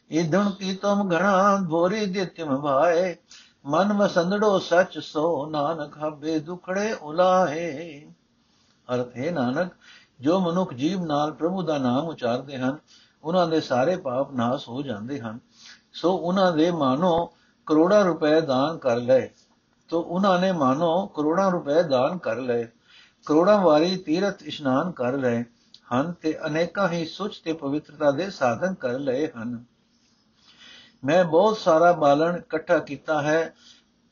ਇਦਣ 0.10 0.50
ਕੀ 0.50 0.76
ਤੁਮ 0.76 1.10
ਘਣਾ 1.10 1.58
ਭੋਰੀ 1.70 2.06
ਦਿਤਿਮ 2.06 2.62
ਭਾਏ 2.62 3.16
ਮਨ 3.66 3.94
ਵਸੰਦੜੋ 3.94 4.60
ਸਚ 4.60 5.00
ਸੋ 5.00 5.46
ਨਾਨਕ 5.46 5.98
ਹਬੇ 5.98 6.40
ਦੁਖੜੇ 6.40 6.94
ਉਲਾਹੇ। 6.94 8.08
ਅਰਥ, 8.96 9.18
ਹੈ 9.18 9.32
ਨਾਨਕ, 9.32 9.72
ਜੋ 10.22 10.40
ਮਨੁੱਖ 10.40 10.74
ਜੀਵ 10.74 11.06
ਨਾਲ 11.06 11.32
ਪ੍ਰਭੂ 11.32 11.62
ਦਾ 11.62 11.78
ਨਾਮ 11.78 12.06
ਉਚਾਰਦੇ 12.06 12.58
ਹਨ, 12.58 12.78
ਉਹਨਾਂ 13.24 13.48
ਦੇ 13.48 13.62
ਸਾਰੇ 13.62 13.96
ਪਾਪ 13.96 14.34
ਨਾਸ 14.34 14.68
ਹੋ 14.68 14.82
ਜਾਂਦੇ 14.82 15.20
ਹਨ। 15.20 15.40
ਸੋ 15.94 16.18
ਉਹਨਾਂ 16.18 16.54
ਦੇ 16.54 16.72
ਮਾਨੋ 16.72 17.34
ਕਰੋੜਾਂ 17.66 18.06
ਰੁਪਏ 18.06 18.42
ਦਾਨ 18.42 18.78
ਕਰ 18.78 18.96
ਲਏ। 18.96 19.30
ਤੋ 19.90 20.02
ਉਹਨਾਂ 20.02 20.40
ਨੇ 20.40 20.52
ਮਾਨੋ 20.52 21.08
ਕਰੋੜਾਂ 21.08 21.52
ਰੁਪਏ 21.52 21.84
ਦਾਨ 21.84 22.18
ਕਰ 22.18 22.36
ਲਏ। 22.36 22.68
ਕਰੋੜਾਂ 23.26 23.62
ਵਾਰੀ 23.62 23.98
ਤੀਰਥ 23.98 24.44
ਇਸ਼ਨਾਨ 24.44 24.92
ਕਰ 24.92 25.14
ਲਏ 25.14 25.44
ਹਨ 25.94 26.14
ਤੇ 26.14 26.38
ਅਨੇਕਾਂ 26.46 26.90
ਹੀ 26.90 27.06
ਸੁਚ 27.06 27.42
ਤੇ 27.46 27.54
ਪਵਿੱਤਰਤਾ 27.54 28.12
ਦੇ 28.12 28.30
ਸਾਧਨ 28.30 28.74
ਕਰ 28.74 29.00
ਲਏ 29.00 29.28
ਹਨ। 29.28 29.75
ਮੈਂ 31.06 31.24
ਬਹੁਤ 31.24 31.58
ਸਾਰਾ 31.58 31.92
ਬਾਲਣ 31.92 32.38
ਇਕੱਠਾ 32.38 32.78
ਕੀਤਾ 32.78 33.22
ਹੈ 33.22 33.54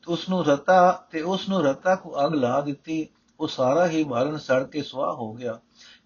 ਉਸ 0.08 0.28
ਨੂੰ 0.28 0.44
ਰਤਾ 0.44 1.04
ਤੇ 1.10 1.20
ਉਸ 1.22 1.48
ਨੂੰ 1.48 1.64
ਰਤਾ 1.64 1.94
ਕੋ 1.94 2.26
ਅਗ 2.26 2.34
ਲਾ 2.34 2.60
ਦਿੱਤੀ, 2.60 3.08
ਉਹ 3.40 3.48
ਸਾਰਾ 3.48 3.86
ਹੀ 3.86 4.04
ਬਾਲਣ 4.04 4.36
ਸੜ 4.36 4.62
ਕੇ 4.62 4.82
ਸੁਆਹ 4.82 5.12
ਹੋ 5.12 5.32
ਗਿਆ। 5.32 5.58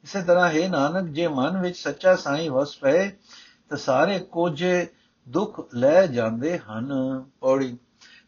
ਇਸੇ 0.04 0.22
ਤਰ੍ਹਾਂ 0.22 0.48
ਹੈ 0.48 0.68
ਨਾਨਕ, 0.68 1.08
ਜੇ 1.08 1.28
ਮਨ 1.28 1.60
ਵਿੱਚ 1.60 1.78
ਸੱਚਾ 1.78 2.16
ਸਾਈਂ 2.16 2.50
ਵਸ 2.50 2.76
ਪਏ, 2.76 3.08
ਤਾਂ 3.68 3.76
ਸਾਰੇ 3.76 4.18
ਕੋਝੇ 4.18 4.86
ਦੁੱਖ 5.28 5.60
ਲੈ 5.74 6.06
ਜਾਂਦੇ 6.06 6.58
ਹਨ। 6.58 6.92
ਪੌੜੀ। 7.40 7.76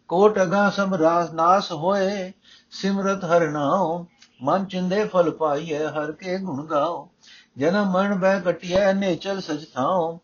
ਕੋਟ 0.08 0.42
ਅਗਾ 0.42 0.70
ਸਭ 0.70 0.94
ਰਾਸ 0.94 1.30
ਨਾਸ 1.30 1.72
ਹੋਏ, 1.72 2.32
ਸਿਮਰਤ 2.70 3.24
ਹਰ 3.24 3.50
ਨਾਉ, 3.50 4.04
ਮਨ 4.42 4.64
ਚਿੰਦੇ 4.64 5.04
ਫਲ 5.04 5.30
ਪਾਈਐ, 5.30 5.86
ਹਰ 5.86 6.12
ਕੇ 6.12 6.38
ਗੁਣ 6.38 6.66
ਗਾਓ 6.66 7.08
ਜਨਮ 7.58 7.90
ਮਰਨ 7.90 8.14
ਬੈ 8.14 8.40
ਕਟਿਐ 8.40 8.92
ਨੇਚਲ 8.92 9.40
ਸਚ 9.40 9.66
ਥਾਉ। 9.74 10.18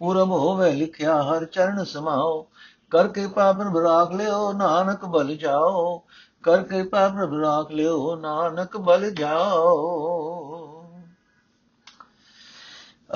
ਪੂਰਬ 0.00 0.30
ਹੋਵੇ 0.30 0.72
ਲਿਖਿਆ 0.72 1.22
ਹਰ 1.22 1.44
ਚਰਨ 1.44 1.84
ਸਮਾਓ। 1.84 2.46
ਕਰ 2.90 3.08
ਕਿਰਪਾ 3.08 3.52
ਪ੍ਰਭ 3.52 3.76
ਰਾਖ 3.76 4.12
ਲਿਓ, 4.12 4.52
ਨਾਨਕ 4.52 5.04
ਬਲ 5.04 5.36
ਜਾਓ। 5.36 5.98
ਕਰ 6.42 6.62
ਕਿਰਪਾ 6.62 7.08
ਪ੍ਰਭ 7.08 7.34
ਰਾਖ 7.34 7.70
ਲਿਓ, 7.70 8.16
ਨਾਨਕ 8.16 8.76
ਬਲ 8.76 9.10
ਜਾਓ। 9.10 9.80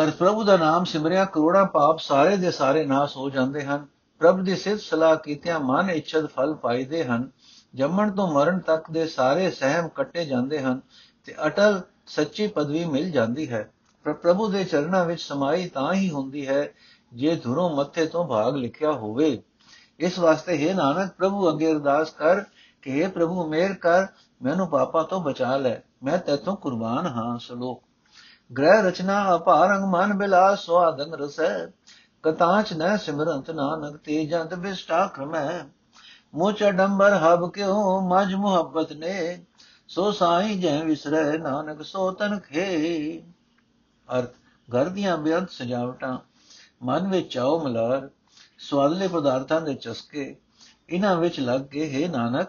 ਅਰ 0.03 0.11
ਪ੍ਰਭੂ 0.11 0.45
ਦਾ 0.45 0.57
ਨਾਮ 0.57 0.85
ਸਿਮਰਿਆ, 0.85 1.25
ਕਰੋੜਾਂ 1.25 1.65
ਪਾਪ 1.65 1.99
ਸਾਰੇ 1.99 2.37
ਦੇ 2.37 2.51
ਸਾਰੇ 2.51 2.87
ਨਾਸ 2.87 3.17
ਹੋ 3.17 3.31
ਜਾਂਦੇ 3.31 3.65
ਹਨ। 3.65 3.87
ਪ੍ਰਭ 4.19 4.41
ਦੀ 4.41 4.57
ਸਿੱਧ 4.57 4.79
ਸਲਾਹ 4.79 5.17
ਕੀਤਿਆਂ 5.17 5.61
ਮਨ 5.61 5.91
ਇੱਛਤ 5.91 6.27
ਫਲ 6.27 6.55
ਪਾਈਦੇ 6.55 7.05
ਹਨ। 7.05 7.31
ਜੰਮਣ 7.75 8.11
ਤੋਂ 8.11 8.29
ਮਰਨ 8.29 8.59
ਤੱਕ 8.59 8.91
ਦੇ 8.91 9.07
ਸਾਰੇ 9.07 9.51
ਸਹਿਮ 9.51 9.89
ਕੱਟੇ 9.89 10.25
ਜਾਂਦੇ 10.25 10.61
ਹਨ 10.61 10.81
ਤੇ 11.25 11.35
ਅਟਲ 11.47 11.81
ਸੱਚੀ 12.07 12.47
ਪਦਵੀ 12.47 12.85
ਮਿਲ 12.85 13.11
ਜਾਂਦੀ 13.11 13.53
ਹੈ। 13.53 13.63
ਪਰ 13.63 13.74
ਪ੍ਰਭੂ 14.13 14.49
ਦੇ 14.49 14.65
ਚਰਨਾਂ 14.65 15.05
ਵਿੱਚ 15.05 15.23
ਸਮਾਈ 15.23 15.69
ਤਾਂ 15.69 15.95
ਹੀ 15.95 16.11
ਹੁੰਦੀ 16.11 16.49
ਹੈ 16.49 16.69
ਜੇ 17.13 17.37
ਧੁਰੋਂ 17.37 17.77
ਮੱਥੇ 17.77 18.07
ਤੋਂ 18.07 18.25
ਭਾਗ 18.25 18.57
ਲਿਖਿਆ 18.57 18.93
ਹੋਵੇ। 18.93 19.43
ਇਸ 19.99 20.19
ਵਾਸਤੇ 20.19 20.69
ਹੈ 20.69 20.75
ਨਾਨਕ, 20.75 21.13
ਪ੍ਰਭੂ 21.13 21.49
ਅੱਗੇ 21.49 21.73
ਅਰਦਾਸ 21.73 22.11
ਕਰ 22.11 22.41
ਕਿ 22.83 23.05
हे 23.05 23.11
ਪ੍ਰਭੂ 23.11 23.49
ਮੇਰ 23.49 23.75
ਕਰ, 23.75 24.07
ਮੈਨੂੰ 24.43 24.69
ਪਾਪਾਂ 24.69 25.05
ਤੋਂ 25.05 25.21
ਬਚਾ 25.21 25.57
ਲੈ, 25.57 25.81
ਮੈਂ 26.03 26.19
ਤੇਤੋਂ 26.19 26.57
ਕੁਰਬਾਨ 26.57 27.07
ਹਾਂ 27.07 27.39
ਸ਼ਲੋਕ। 27.39 27.83
ਗ੍ਰਹਿ 28.59 28.83
ਰਚਨਾ 28.83 29.37
ਅਪਾਰੰਗ 29.37 29.85
ਮਨ 29.85 30.15
ਬਿਲਾਸ 30.15 30.67
ਸਵਾਦਨ 30.67 31.15
ਰਸੈ, 31.15 31.67
ਕਤਾਂਚ 32.23 32.73
ਨ 32.73 32.97
ਸਿਮਰੰਤ 32.97 33.51
ਨਾਨਕ 33.51 33.97
ਤੇ 33.97 34.27
ਜੰਤ 34.27 34.55
ਬਿਸਟਾ 34.55 35.07
ਕ੍ਰਮੈ। 35.07 35.65
ਮੋਚ 36.35 36.65
ਡੰਬਰ 36.65 37.13
ਹਬ 37.13 37.53
ਕਿਉ 37.53 38.01
ਮਜ 38.01 38.35
ਮੁਹੱਬਤ 38.35 38.93
ਨੇ, 38.93 39.45
ਸੋ 39.89 40.13
ਸਾਈ 40.13 40.59
ਜੈ 40.59 40.85
ਵਿਸਰੈ 40.85 41.39
ਨਾਨਕ, 41.39 41.83
ਸੋ 41.83 42.11
ਤਨ 42.11 42.39
ਖੇ 42.39 43.23
ਅਰਥ, 44.09 44.31
ਘਰ 44.77 44.89
ਦੀਆਂ 44.89 45.19
ਬੇਅੰਤ 45.19 45.51
ਸਜਾਵਟਾਂ, 45.51 46.19
ਮਨ 46.83 47.09
ਵਿੱਚ 47.09 47.33
ਚਾਉ 47.33 47.65
ਮਲਾਰ, 47.65 48.11
ਸਵਾਦਲੇ 48.59 49.09
ਪਦਾਰਥਾਂ 49.09 49.61
ਦੇ 49.61 49.75
ਚਸਕੇ, 49.75 50.37
ਇਹਨਾਂ 50.89 51.17
ਵਿੱਚ 51.17 51.41
ਲੱਗ 51.41 51.61
ਕੇ, 51.61 51.91
ਹੈ 51.91 52.09
ਨਾਨਕ, 52.09 52.49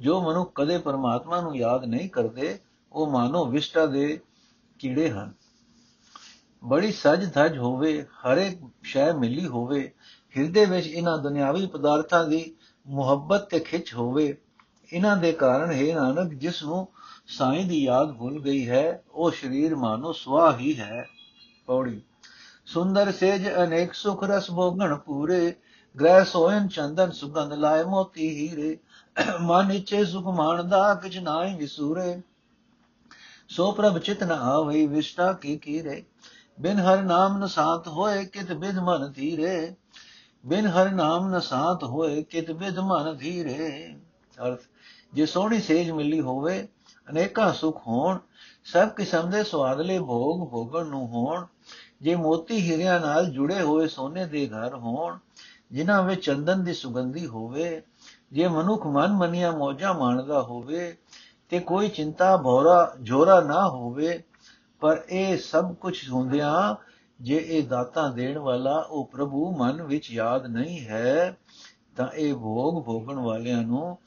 ਜੋ 0.00 0.20
ਮਨੁ 0.20 0.44
ਕਦੇ 0.44 0.78
ਪਰਮਾਤਮਾ 0.78 1.40
ਨੂੰ 1.40 1.56
ਯਾਦ 1.56 1.84
ਨਹੀਂ 1.84 2.10
ਕਰਦੇ, 2.10 2.58
ਉਹ 2.92 3.10
ਮਾਨੋ 3.10 3.44
ਵਿਸ਼ਟਾ 3.44 3.86
ਦੇ 3.86 4.20
ਕੀੜੇ 4.78 5.10
ਹਨ। 5.10 5.32
ਬੜੀ 6.64 6.92
ਸਜ 6.92 7.32
ਧਜ 7.34 7.58
ਹੋਵੇ 7.58 8.02
ਹਰੇਕ 8.02 8.58
ਸ਼ੈ 8.82 9.12
ਮਿਲੀ 9.12 9.46
ਹੋਵੇ, 9.46 9.92
ਹਿਰਦੇ 10.36 10.64
ਵਿੱਚ 10.64 10.86
ਇਹਨਾਂ 10.86 11.18
ਦੁਨਿਆਵੀ 11.18 11.66
ਪਦਾਰਥਾਂ 11.66 12.24
ਦੀ 12.24 12.54
ਮੁਹੱਬਤ 12.86 13.48
ਤੇ 13.50 13.60
ਖਿੱਚ 13.60 13.94
ਹੋਵੇ, 13.94 14.36
ਇਹਨਾਂ 14.92 15.16
ਦੇ 15.16 15.32
ਕਾਰਨ, 15.32 15.72
ਹੈ 15.72 15.94
ਨਾਨਕ, 15.94 16.34
ਜਿਸ 16.34 16.62
ਨੂੰ 16.62 16.88
ਸਾਈਂ 17.26 17.64
ਦੀ 17.64 17.84
ਯਾਦ 17.84 18.12
ਭੁੱਲ 18.12 18.40
ਗਈ 18.40 18.68
ਹੈ, 18.68 19.02
ਉਹ 19.12 19.30
ਸਰੀਰ 19.30 19.76
ਮਾਨੋ 19.76 20.12
ਸਵਾ 20.12 20.56
ਹੀ 20.56 20.80
ਹੈ। 20.80 21.08
ਪੌੜੀ। 21.66 22.02
ਸੁੰਦਰ 22.66 23.12
ਸੇਜ 23.12 23.48
ਅਨੇਕ 23.48 23.94
ਸੁਖ 23.94 24.24
ਰਸ 24.24 24.50
ਭੋਗਣ 24.50 24.96
ਪੂਰੇ, 24.96 25.54
ਗ੍ਰਹਿ 26.00 26.24
ਸੋਇਨ 26.24 26.68
ਚੰਦਨ 26.68 27.10
ਸੁਗੰਧ 27.10 27.52
ਲਾਇ 27.52 27.84
ਮੋਤੀ 27.84 28.28
ਹੀਰੇ। 28.28 28.78
ਮਨ 29.40 29.72
ਇਛੇ 29.72 30.04
ਸੁਖ 30.04 30.24
ਮਾਨਦਾ 30.24 30.94
ਕਿਛ 30.94 31.18
ਨਾਹੀ 31.18 31.56
ਵਿਸੂਰੇ। 31.56 32.22
ਸੋ 33.48 33.72
ਪ੍ਰਭ 33.72 33.98
ਚਿਤ 33.98 34.24
ਨ 34.24 34.30
ਆਵਈ 34.30 34.86
ਵਿਸ਼ਟਾ 34.86 35.32
ਕੀ 35.32 35.56
ਕੀਰੇ। 35.56 36.04
ਬਿਨ 36.60 36.78
ਹਰ 36.78 37.02
ਨਾਮ 37.02 37.38
ਨ 37.38 37.46
ਸਾਥ 37.46 37.88
ਹੋਏ, 37.88 38.24
ਕਿਤ 38.24 38.52
ਬਿਧ 38.52 38.78
ਮਨ 38.78 39.12
ਧੀਰੇ। 39.12 39.74
ਬਿਨ 40.46 40.66
ਹਰ 40.66 40.90
ਨਾਮ 40.90 41.36
ਨ 41.36 41.40
ਸਾਥ 41.40 41.84
ਹੋਏ, 41.84 42.22
ਕਿਤ 42.22 42.50
ਬਿਧ 42.50 42.78
ਮਨ 42.78 43.16
ਧੀਰੇ। 43.16 43.96
ਅਰਥ। 44.46 44.60
ਜੇ 45.14 45.26
ਸੋਹਣੀ 45.26 45.60
ਸੇਜ 45.60 45.90
ਮਿਲੀ 45.90 46.20
ਹੋਵੇ 46.20 46.68
ਅਨੇਕਾਂ 47.10 47.52
ਸੁਖ 47.52 47.86
ਹੋਣ, 47.86 48.18
ਸਭ 48.64 48.88
ਕਿਸਮ 48.88 49.30
ਦੇ 49.30 49.44
ਸਵਾਦਲੇ 49.44 49.98
ਭੋਗ 49.98 50.48
ਭੋਗਣ 50.48 50.86
ਨੂੰ 50.86 51.06
ਹੋਣ, 51.06 51.46
ਜੇ 52.02 52.14
ਮੋਤੀ 52.14 52.56
ਹੀਰਿਆਂ 52.56 53.00
ਨਾਲ 53.00 53.26
ਜੁੜੇ 53.26 53.62
ਹੋਏ 53.62 53.86
ਸੋਨੇ 53.86 54.24
ਦੇ 54.24 54.46
ਘਰ 54.46 54.74
ਹੋਣ, 54.74 55.18
ਜਿਨ੍ਹਾਂ 55.72 56.02
ਵਿੱਚ 56.02 56.24
ਚੰਦਨ 56.24 56.64
ਦੀ 56.64 56.74
ਸੁਗੰਧੀ 56.74 57.26
ਹੋਵੇ, 57.26 57.82
ਜੇ 58.32 58.48
ਮਨੁੱਖ 58.48 58.86
ਮਨ 58.86 59.12
ਮਨੀਆਂ 59.12 59.52
ਮੌਜਾਂ 59.52 59.94
ਮਾਣਦਾ 59.94 60.42
ਹੋਵੇ, 60.42 60.96
ਤੇ 61.48 61.58
ਕੋਈ 61.60 61.88
ਚਿੰਤਾ 61.88 62.36
ਭੋਰਾ 62.36 62.96
ਝੋਰਾ 63.06 63.40
ਨਾ 63.40 63.68
ਹੋਵੇ, 63.68 64.22
ਪਰ 64.80 65.02
ਇਹ 65.08 65.38
ਸਭ 65.38 65.74
ਕੁਝ 65.74 66.10
ਹੁੰਦਿਆਂ 66.10 66.74
ਜੇ 67.20 67.44
ਇਹ 67.48 67.68
ਦਾਤਾ 67.68 68.08
ਦੇਣ 68.08 68.38
ਵਾਲਾ 68.38 68.86
ਉਹ 68.90 69.06
ਪ੍ਰਭੂ 69.06 69.56
ਮਨ 69.56 69.82
ਵਿੱਚ 69.82 70.10
ਯਾਦ 70.10 70.46
ਨਹੀਂ 70.46 70.86
ਹੈ, 70.86 71.36
ਤਾਂ 71.96 72.08
ਇਹ 72.08 72.34
ਭੋਗ 72.34 72.84
ਭੋਗਣ 72.84 73.14
ਵਾਲਿਆਂ 73.14 73.62
ਨੂੰ 73.62 73.98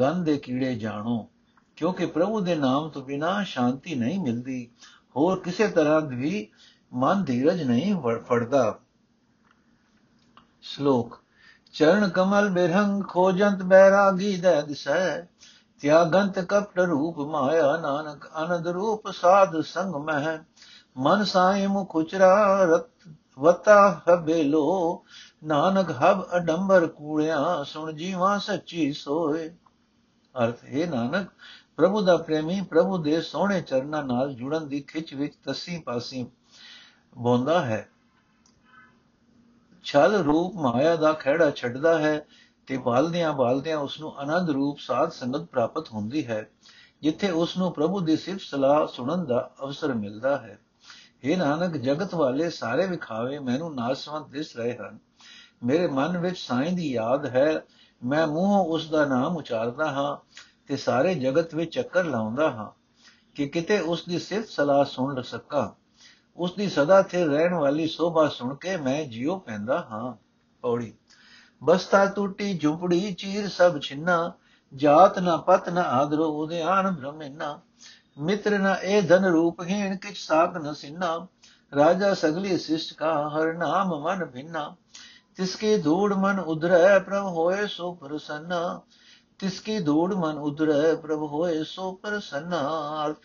ਗੰਧ 0.00 0.24
ਦੇ 0.24 0.36
ਕੀੜੇ 0.36 0.74
ਜਾਣੋ। 0.74 1.28
ਕਿਉਂਕਿ 1.76 2.06
ਪ੍ਰਭੂ 2.06 2.40
ਦੇ 2.40 2.54
ਨਾਮ 2.54 2.88
ਤੋਂ 2.88 3.02
ਬਿਨਾ 3.02 3.42
ਸ਼ਾਂਤੀ 3.42 3.94
ਨਹੀਂ 3.94 4.20
ਮਿਲਦੀ, 4.20 4.70
ਹੋਰ 5.16 5.40
ਕਿਸੇ 5.40 5.68
ਤਰ੍ਹਾਂ 5.68 6.00
ਵੀ 6.00 6.48
ਮਨ 6.92 7.24
ਧੀਰਜ 7.24 7.62
ਨਹੀਂ 7.62 7.94
ਫੜਦਾ। 8.18 8.78
ਸ਼ਲੋਕ, 10.62 11.18
ਚਰਨ 11.72 12.08
ਕਮਲ 12.08 12.48
ਬਿਰਹੰਗ 12.48 13.02
ਖੋਜੰਤ 13.04 13.62
ਬੈਰਾਗੀ 13.62 14.36
ਦੇ 14.36 14.62
ਦਿਸੈ, 14.62 15.22
ਤਿਆਗੰਤ 15.80 16.38
ਕਪਟ 16.38 16.80
ਰੂਪ 16.80 17.18
ਮਾਇਆ 17.18 17.76
ਨਾਨਕ, 17.76 18.28
ਅਨੰਦ 18.44 18.68
ਰੂਪ 18.68 19.10
ਸਾਧ 19.10 19.60
ਸੰਗ 19.60 19.94
ਮਹਿ, 19.94 20.38
ਮਨ 20.96 21.24
ਸਾਈ 21.24 21.66
ਮੁਖ 21.66 21.96
ਉਚਰਾ 21.96 22.64
ਰਤ, 22.64 23.08
ਵਤਾ 23.38 24.02
ਹਬੇਲੋ 24.08 25.04
ਨਾਨਕ 25.44 25.90
ਹਬ 25.90 26.26
ਅਡੰਬਰ 26.36 26.86
ਕੂੜਿਆ 26.86 27.62
ਸੁਣ 27.62 27.92
ਜੀਵਾ 27.92 28.38
ਸੱਚੀ 28.38 28.92
ਸੋਏ। 28.92 29.48
ਅਰਥ, 30.34 30.64
ਹੈ 30.64 30.86
ਨਾਨਕ 30.86 31.28
ਪ੍ਰਭੂ 31.76 32.00
ਦਾ 32.00 32.16
ਪ੍ਰੇਮੀ, 32.16 32.60
ਪ੍ਰਭੂ 32.60 32.98
ਦੇ 32.98 33.20
ਸੋਹਣੇ 33.20 33.60
ਚਰਨਾਂ 33.60 34.02
ਨਾਲ 34.02 34.34
ਜੁੜਨ 34.34 34.68
ਦੀ 34.68 34.80
ਖਿੱਚ 34.80 35.14
ਵਿੱਚ 35.14 35.34
ਤਸੀ 35.44 35.78
ਪਾਸੀ 35.78 36.26
ਬੋਂਦਾ 37.18 37.64
ਹੈ। 37.64 37.88
ਛਲ 39.84 40.14
ਰੂਪ 40.14 40.54
ਮਾਇਆ 40.54 40.96
ਦਾ 40.96 41.12
ਖਿਹੜਾ 41.12 41.50
ਛੱਡਦਾ 41.50 41.98
ਹੈ 41.98 42.26
ਤੇ 42.66 42.76
ਬਾਲਦਿਆਂ 42.76 43.32
ਬਾਲਦਿਆਂ 43.32 43.78
ਉਸ 43.78 44.00
ਨੂੰ 44.00 44.18
ਆਨੰਦ 44.18 44.50
ਰੂਪ 44.50 44.78
ਸਾਧ 44.78 45.10
ਸੰਗਤ 45.10 45.40
ਪ੍ਰਾਪਤ 45.40 45.88
ਹੁੰਦੀ 45.88 46.26
ਹੈ, 46.26 46.50
ਜਿੱਥੇ 47.02 47.30
ਉਸ 47.30 47.56
ਨੂੰ 47.56 47.72
ਪ੍ਰਭੂ 47.72 48.00
ਦੀ 48.00 48.16
ਸਿਫਤ 48.16 48.40
ਸਲਾਹ 48.40 48.86
ਸੁਣਨ 48.86 49.24
ਦਾ 49.24 49.50
ਅਵਸਰ 49.62 49.94
ਮਿਲਦਾ 49.94 50.36
ਹੈ। 50.36 50.58
ਇਹ 51.24 51.36
ਨਾਨਕ, 51.36 51.76
ਜਗਤ 51.76 52.14
ਵਾਲੇ 52.14 52.50
ਸਾਰੇ 52.50 52.86
ਵਿਖਾਵੇ 52.86 53.38
ਮੈਨੂੰ 53.38 53.74
ਨਾਸਵੰਤ 53.74 54.28
ਦਿਸ 54.28 54.56
ਰਹੇ 54.56 54.76
ਹਨ। 54.76 54.98
ਮੇਰੇ 55.64 55.86
ਮਨ 55.86 56.18
ਵਿੱਚ 56.18 56.38
ਸਾਈਂ 56.38 56.72
ਦੀ 56.72 56.92
ਯਾਦ 56.92 57.26
ਹੈ, 57.26 57.62
ਮੈਂ 58.04 58.26
ਮੂੰਹੋਂ 58.26 58.64
ਉਸ 58.64 58.90
ਦਾ 58.90 59.04
ਨਾਮ 59.04 59.36
ਉਚਾਰਦਾ 59.36 59.90
ਹਾਂ। 59.90 60.16
ਤੇ 60.66 60.76
ਸਾਰੇ 60.76 61.14
ਜਗਤ 61.14 61.54
ਵਿੱਚ 61.54 61.74
ਚੱਕਰ 61.74 62.04
ਲਾਉਂਦਾ 62.04 62.50
ਹਾਂ 62.50 62.70
ਕਿ 63.34 63.48
ਕਿਤੇ 63.48 63.78
ਉਸ 63.78 64.04
ਦੀ 64.04 64.18
ਸਿਫਤ 64.18 64.48
ਸਲਾਹ 64.48 64.84
ਸੁਣ 64.84 65.22
ਸਕਾਂ। 65.22 65.70
ਉਸ 66.36 66.54
ਦੀ 66.54 66.68
ਸਦਾ 66.68 67.02
ਤੇ 67.02 67.24
ਰਹਿਣ 67.24 67.54
ਵਾਲੀ 67.54 67.86
ਸੋਭਾ 67.86 68.28
ਸੁਣ 68.28 68.54
ਕੇ 68.54 68.76
ਮੈਂ 68.76 69.04
ਜਿਉ 69.04 69.38
ਪੈਂਦਾ 69.38 69.78
ਹਾਂ, 69.90 70.12
ਪੌੜੀ। 70.62 70.92
ਬਸਤਾ 71.64 72.06
ਟੂਟੀ, 72.06 72.58
ਝੁਪੜੀ, 72.58 73.14
ਚੀਰ 73.14 73.48
ਸਭ 73.48 73.80
ਛਿੰਨਾ, 73.80 74.32
ਜਾਤ 74.74 75.18
ਨਾ 75.18 75.36
ਪਤ 75.36 75.68
ਨਾ 75.68 75.82
ਆਦਰੋ 75.82 76.42
ਉਦਿਆਨ 76.42 76.90
ਬ੍ਰਹਮਿਨਾ। 76.90 77.60
ਮਿੱਤਰ 78.18 78.58
ਨ 78.58 78.76
ਇਹ 78.82 79.02
ਧਨ 79.02 79.24
ਰੂਪਹੀਣ 79.24 79.96
ਕਿਛ 79.96 80.16
ਸਾਖ 80.18 80.56
ਨ 80.56 80.72
ਸਿੰਨਾ। 80.72 81.26
ਰਾਜਾ 81.74 82.14
ਸਗਲੀ 82.14 82.58
ਸਿਸ਼ਟ 82.58 82.96
ਕਾ, 82.96 83.28
ਹਰ 83.28 83.54
ਨਾਮ 83.54 84.00
ਮਨ 84.00 84.24
ਭਿੰਨਾ। 84.24 84.76
ਤਿਸਕੀ 85.36 85.76
ਧੂੜ 85.76 86.12
ਮਨ 86.12 86.40
ਉਧਰੈ, 86.40 86.98
ਪ੍ਰਭ 86.98 87.26
ਹੋਏ 87.26 87.66
ਸੋ 87.66 87.94
ਪ੍ਰਸੰਨਾ। 87.94 88.80
ਤਿਸਕੀ 89.38 89.78
ਧੂੜ 89.78 90.14
ਮਨ 90.14 90.38
ਉਧਰੈ 90.38 90.94
ਪ੍ਰਭ 90.94 91.22
ਹੋਏ 91.22 91.62
ਸੋ 91.64 91.92
ਪ੍ਰਸੰਨਾ 91.92 92.58
ਅਰਥ। 93.06 93.18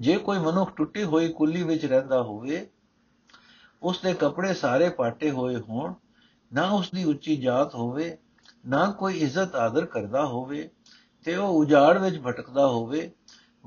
ਜੇ 0.00 0.16
ਕੋਈ 0.16 0.38
ਮਨੁੱਖ 0.38 0.70
ਟੁੱਟੀ 0.76 1.04
ਹੋਈ 1.04 1.32
ਕੁੱਲੀ 1.32 1.62
ਵਿੱਚ 1.62 1.84
ਰਹਿੰਦਾ 1.86 2.22
ਹੋਵੇ 2.22 2.66
ਉਸ 3.82 4.00
ਦੇ 4.00 4.14
ਕੱਪੜੇ 4.14 4.54
ਸਾਰੇ 4.54 4.88
ਪਾਟੇ 4.88 5.30
ਹੋਏ 5.30 5.56
ਹੋਣ, 5.56 5.94
ਨਾ 6.52 6.70
ਉਸ 6.70 6.90
ਦੀ 6.90 7.04
ਉੱਚੀ 7.04 7.36
ਜਾਤ 7.36 7.74
ਹੋਵੇ, 7.74 8.16
ਨਾ 8.66 8.86
ਕੋਈ 8.90 9.18
ਇੱਜ਼ਤ 9.18 9.54
ਆਦਰ 9.54 9.86
ਕਰਦਾ 9.86 10.24
ਹੋਵੇ, 10.24 10.68
ਤੇ 11.24 11.36
ਉਹ 11.36 11.48
ਉਜਾੜ 11.48 11.98
ਵਿੱਚ 11.98 12.20
ਭਟਕਦਾ 12.22 12.66
ਹੋਵੇ, 12.66 13.10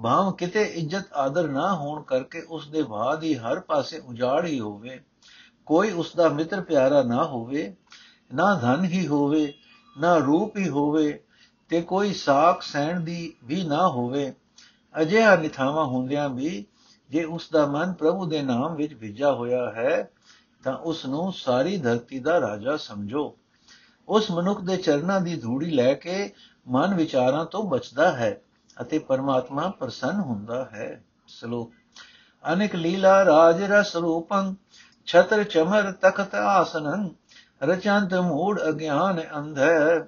ਭਾਵ 0.03 0.31
ਕਿਤੇ 0.31 0.63
ਇੱਜ਼ਤ 0.63 1.13
ਆਦਰ 1.13 1.47
ਨਾ 1.47 1.73
ਹੋਣ 1.75 2.01
ਕਰਕੇ 2.03 2.41
ਉਸ 2.41 2.67
ਦੇ 2.67 2.83
ਬਾਦ 2.83 3.23
ਹੀ 3.23 3.35
ਹਰ 3.35 3.59
ਪਾਸੇ 3.59 3.99
ਉਜਾੜ 3.99 4.45
ਹੀ 4.45 4.59
ਹੋਵੇ, 4.59 4.99
ਕੋਈ 5.65 5.91
ਉਸ 5.91 6.15
ਦਾ 6.15 6.29
ਮਿੱਤਰ 6.29 6.61
ਪਿਆਰਾ 6.61 7.03
ਨਾ 7.03 7.23
ਹੋਵੇ, 7.23 7.75
ਨਾ 8.33 8.53
ਧਨ 8.55 8.85
ਹੀ 8.85 9.07
ਹੋਵੇ 9.07 9.53
ਨਾ 9.97 10.17
ਰੂਪ 10.17 10.57
ਹੀ 10.57 10.69
ਹੋਵੇ 10.69 11.19
ਤੇ 11.69 11.81
ਕੋਈ 11.81 12.13
ਸਾਖ 12.13 12.61
ਸਹਿਣ 12.61 12.99
ਦੀ 12.99 13.33
ਵੀ 13.43 13.63
ਨਾ 13.63 13.87
ਹੋਵੇ, 13.87 14.33
ਅਜਿਹਾ 15.01 15.35
ਨਿਥਾਵਾਂ 15.35 15.85
ਹੁੰਦਿਆਂ 15.85 16.29
ਵੀ 16.29 16.65
ਜੇ 17.09 17.23
ਉਸ 17.23 17.49
ਦਾ 17.51 17.65
ਮਨ 17.65 17.93
ਪ੍ਰਭੂ 17.93 18.25
ਦੇ 18.25 18.41
ਨਾਮ 18.41 18.75
ਵਿੱਚ 18.75 18.93
ਭਿੱਜਾ 18.93 19.31
ਹੋਇਆ 19.31 19.71
ਹੈ, 19.71 20.09
ਤਾਂ 20.63 20.77
ਉਸ 20.77 21.05
ਨੂੰ 21.05 21.33
ਸਾਰੀ 21.33 21.77
ਧਰਤੀ 21.77 22.19
ਦਾ 22.19 22.41
ਰਾਜਾ 22.41 22.77
ਸਮਝੋ। 22.77 23.37
ਉਸ 24.09 24.31
ਮਨੁੱਖ 24.31 24.61
ਦੇ 24.61 24.77
ਚਰਨਾਂ 24.77 25.21
ਦੀ 25.21 25.35
ਧੂੜੀ 25.35 25.71
ਲੈ 25.71 25.93
ਕੇ 25.93 26.33
ਮਨ 26.67 26.93
ਵਿਚਾਰਾਂ 26.93 27.45
ਤੋਂ 27.45 27.63
ਬਚਦਾ 27.63 28.11
ਹੈ 28.11 28.41
ਅਤੇ 28.81 28.99
ਪਰਮਾਤਮਾ 28.99 29.69
ਪ੍ਰਸੰਨ 29.69 30.19
ਹੁੰਦਾ 30.19 30.65
ਹੈ। 30.65 31.03
ਸ਼ਲੋਕ, 31.27 31.73
ਅਨੇਕ 32.53 32.75
ਲੀਲਾ 32.75 33.25
ਰਾਜ 33.25 33.63
ਰਸ 33.63 33.95
ਰੂਪੰ, 33.95 34.55
ਛਤਰ 35.05 35.43
ਚਮਰ 35.43 35.91
ਤਖਤ 35.91 36.35
ਆਸਨੰ 36.35 37.09
ਰਚੰਤ 37.61 38.13
ਮੂੜ 38.13 38.61
ਅਗਿਆਨ 38.69 39.21
ਅੰਧੈ। 39.37 39.99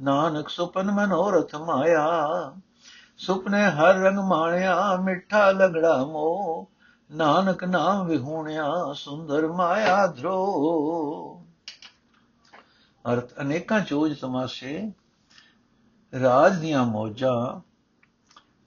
ਨਾਨਕ 0.00 0.48
ਸੁਪਨ 0.48 0.90
ਮਨੋਰਥ 0.90 1.54
ਮਾਇਆ। 1.54 2.28
ਸੁਪਨੇ 3.16 3.64
ਹਰ 3.64 3.94
ਰੰਗ 3.94 4.18
ਮਾਣਿਆ, 4.18 4.96
ਮਿੱਠਾ 4.96 5.50
ਲਗੜਾ 5.50 6.04
ਮੋ 6.04 6.68
ਨਾਨਕ 7.12 7.64
ਨਾਮ 7.64 8.06
ਵਿਹੂਣਿਆ, 8.06 8.92
ਸੁੰਦਰ 8.94 9.46
ਮਾਇਆ 9.46 10.06
ਧਰੋ। 10.06 11.44
ਅਰਥ 13.12 13.40
ਅਨੇਕਾਂ 13.40 13.80
ਚੋਜ 13.80 14.20
ਤਮਾਸ਼ੇ, 14.20 14.92
ਰਾਜ 16.22 16.58
ਦੀਆਂ 16.58 16.84
ਮੌਜਾਂ। 16.84 17.60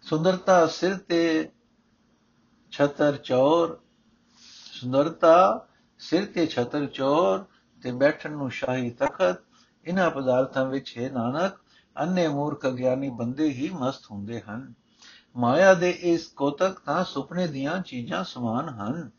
ਸੁੰਦਰਤਾ 0.02 0.68
ਸਿਰ 0.68 0.98
ਤੇ 0.98 1.50
ਛਤਰ 2.72 3.18
ਚੌਰ। 3.18 3.78
ਸੁੰਦਰਤਾ 4.72 5.66
ਸਿਰ 6.00 6.26
ਤੇ 6.26 6.46
ਛਤਰ 6.46 6.86
ਚੌਰ। 6.86 7.46
ਤੇ 7.82 7.92
ਬੈਠਣ 7.92 8.32
ਨੂੰ 8.32 8.52
ਸ਼ਾਹੀ 8.52 8.90
ਤਖਤ 8.90 9.38
ਇਹਨਾਂ 9.86 10.12
ਪਦਾਰਥਾਂ 10.12 10.66
ਵਿੱਚ 10.66 10.98
ਹੈ 10.98 11.10
ਨਾਨਕ, 11.10 11.54
ਅੰਨੇ 12.00 12.28
ਮੂਰਖ 12.28 12.68
ਗਿਆਨੀ 12.68 13.10
ਬੰਦੇ 13.10 13.50
ਹੀ 13.50 13.70
ਮਸਤ 13.70 14.02
ਹੁੰਦੇ 14.12 14.42
ਹਨ। 14.42 14.74
ਮਾਇਆ 15.36 15.74
ਦੇ 15.74 15.90
ਇਸ 15.90 16.28
ਕੋਤਕ 16.28 16.80
ਤਾਂ 16.80 17.04
ਸੁਪਨੇ 17.04 17.48
ਦੀਆਂ 17.48 17.82
ਚੀਜ਼ਾਂ 17.82 18.24
ਸਮਾਨ 18.24 18.70
ਹਨ। 18.70 19.12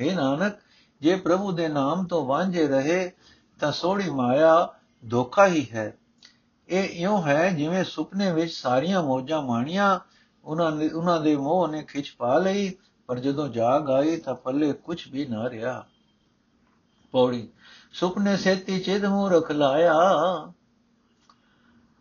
ਹੈ 0.00 0.14
ਨਾਨਕ, 0.14 0.52
ਜੇ 1.00 1.16
ਪ੍ਰਭੂ 1.16 1.52
ਦੇ 1.52 1.68
ਨਾਮ 1.68 2.06
ਤੋਂ 2.06 2.26
ਵਾਂਝੇ 2.26 2.66
ਰਹੇ, 2.66 3.12
ਤਾਂ 3.60 3.72
ਸੋੜੀ 3.72 4.10
ਮਾਇਆ 4.10 4.74
ਧੋਖਾ 5.10 5.46
ਹੀ 5.46 5.66
ਹੈ। 5.72 5.98
ਇਹ 6.68 6.88
ਇਉਂ 6.88 7.22
ਹੈ 7.22 7.50
ਜਿਵੇਂ 7.50 7.84
ਸੁਪਨੇ 7.84 8.32
ਵਿੱਚ 8.32 8.52
ਸਾਰੀਆਂ 8.52 9.02
ਮੌਜਾਂ 9.02 9.42
ਮਾਣੀਆਂ 9.42 10.00
ਉਹਨਾਂ 10.44 10.72
ਨੇ 10.72 10.88
ਉਹਨਾਂ 10.88 11.20
ਦੇ 11.20 11.36
ਮੋਹ 11.36 11.68
ਨੇ 11.68 11.82
ਖਿੱਚ 11.82 12.14
ਪਾ 12.18 12.38
ਲਈ, 12.38 12.76
ਪਰ 13.06 13.18
ਜਦੋਂ 13.18 13.48
ਜਾਗ 13.48 13.90
ਆਈ 13.90 14.16
ਤਾਂ 14.16 14.34
ਪੱਲੇ 14.34 14.72
ਕੁਝ 14.72 15.08
ਵੀ 15.08 15.26
ਨਾ 15.26 15.50
ਰਿਹਾ। 15.50 15.86
ਪੌੜੀ 17.12 17.48
ਸੁਪਨੇ 18.00 18.36
ਸੇਤੀ 18.36 18.80
ਚਿਤ 18.80 19.04
ਮੂੰਹ 19.04 19.30
ਰਖ 19.30 19.50
ਲਾਇਆ। 19.50 19.94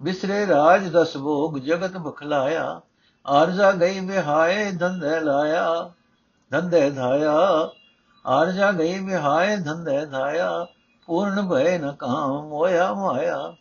ਬਿਸਰੇ 0.02 0.48
ਰਾਜ 0.48 0.90
ਦਸ 0.90 1.18
ਭੋਗ 1.18 1.58
ਜਗਤ 1.58 1.98
ਬਖਲਾਇਆ। 1.98 2.82
ਆਰਜ਼ਾ 3.26 3.72
ਗਈ 3.72 4.00
ਵਿਹਾਏ 4.00 4.72
ਧੰਦੇ 4.72 5.20
ਲਾਇਆ, 5.20 5.92
ਧੰਦੇ 6.52 6.92
ਧਾਇਆ। 6.92 7.70
ਆਰਜਾ 8.26 8.72
ਗਈ 8.72 9.00
ਵਿਹਾਏ 9.00 9.58
ਧੰਦੇ 9.58 10.06
ਧਾਇਆ, 10.06 10.68
ਪੂਰਨ 11.06 11.50
ਭਏ 11.50 11.78
ਨ 11.78 11.92
ਕਾਮ 11.92 12.52
ਹੋਇਆ 12.52 12.94
ਮਾਇਆ। 12.94 13.56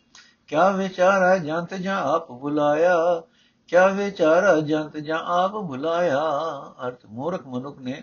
ਕਿਆ 0.49 0.71
ਵਿਚਾਰਾ 0.71 1.37
ਜੰਤ 1.39 1.75
ਜਾਂ 1.75 2.01
ਆਪ 2.01 2.33
ਬੁਲਾਇਆ, 2.33 3.23
ਕਿਆ 3.69 3.87
ਵਿਚਾਰਾ 3.87 4.61
ਜੰਤ 4.61 4.97
ਜਾਂ 4.97 5.19
ਆਪ 5.19 5.51
ਬੁਲਾਇਆ। 5.51 6.23
ਅਰਥ 6.87 7.07
ਮੂਰਖ 7.07 7.47
ਮਨੁੱਖ 7.47 7.79
ਨੇ 7.79 8.03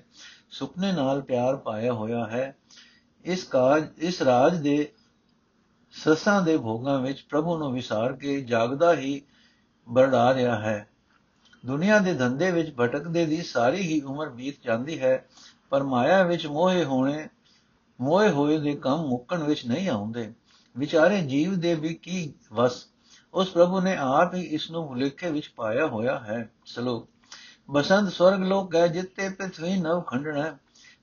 ਸੁਪਨੇ 0.52 0.92
ਨਾਲ 0.92 1.22
ਪਿਆਰ 1.22 1.56
ਪਾਇਆ 1.56 1.94
ਹੋਇਆ 1.94 2.26
ਹੈ। 2.26 2.56
ਇਸ 3.26 3.44
ਕਾਜ, 3.44 3.88
ਇਸ 3.98 4.22
ਰਾਜ 4.22 4.58
ਦੇ 4.58 4.92
ਸਸਾਂ 5.92 6.42
ਦੇ 6.42 6.58
ਭੋਗਾਂ 6.58 7.00
ਵਿੱਚ 7.00 7.26
ਪ੍ਰਭੂ 7.30 7.58
ਨੂੰ 7.58 7.74
ਵਿਸਾਰ 7.74 8.14
ਕੇ 8.14 8.42
ਜਾਗਦਾ 8.42 8.96
ਹੀ 8.96 9.22
ਬਰੜਾ 9.90 10.34
ਰਿਹਾ 10.34 10.60
ਹੈ। 10.60 10.88
ਦੁਨੀਆ 11.66 12.00
ਦੇ 12.00 12.14
ਧੰਦੇ 12.14 12.52
ਵਿੱਚ 12.52 12.74
ਭਟਕਦੇ 12.80 13.26
ਦੀ 13.26 13.42
ਸਾਰੀ 13.42 13.82
ਹੀ 13.82 14.02
ਉਮਰ 14.02 14.30
ਬੀਤ 14.30 14.56
ਜਾਂਦੀ 14.64 15.02
ਹੈ, 15.02 15.26
ਪਰ 15.70 15.84
ਮਾਇਆ 15.84 16.24
ਵਿੱਚ 16.24 16.48
ਮੋਹੇ 16.48 16.84
ਹੋਣੇ, 16.84 17.30
ਮੋਹੇ 18.02 18.30
ਹੋਏ 18.30 18.58
ਦੇ 18.58 18.74
ਕੰਮ 18.74 19.06
ਮੁੱਕਣ 19.06 19.44
ਵਿੱਚ 19.44 19.66
ਨਹੀਂ 19.66 19.90
ਆਉਂਦੇ। 19.90 20.34
ਵਿਚਾਰੇ 20.78 21.22
ਜੀਵ 21.22 21.56
ਦੇ 21.56 21.76
ਵੀ 21.76 21.94
ਕੀ 21.94 22.34
ਵਸ? 22.54 22.88
ਉਸ 23.34 23.52
ਪ੍ਰਭੂ 23.52 23.82
ਨੇ 23.82 23.96
ਆਪ 23.96 24.36
ਹੀ 24.36 24.42
ਇਸ 24.42 24.72
ਨੂੰ 24.72 24.88
ਭੁਲੇਖੇ 24.88 25.32
ਵਿੱਚ 25.32 25.54
ਪਾਇਆ 25.56 25.88
ਹੋਇਆ 25.88 26.20
ਹੈ, 26.20 26.50
ਸਲੋਕ। 26.66 27.10
ਬਸੰਤ 27.72 28.12
ਸਵਰਗ 28.12 28.44
ਲੋਕ 28.44 28.76
ਹੈ 28.76 28.88
ਜਿੱਤੇ 28.88 29.30
ਪ੍ਰithvi 29.30 29.82
ਨਵ 29.82 30.02
ਖੰਡਣਾ 30.02 30.58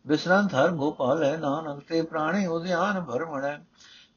ਬਿਸਰੰਤ 0.08 0.54
ਹਰ 0.54 0.70
ਗੋਪਾਲ 0.70 1.24
ਹੈ 1.24 1.36
ਨਾਨਕ, 1.36 1.82
ਤੇ 1.88 2.02
ਪ੍ਰਾਣੀ 2.02 2.46
ਉਦਿਆਨ 2.46 3.00
ਭਰਮਣਾ 3.00 3.58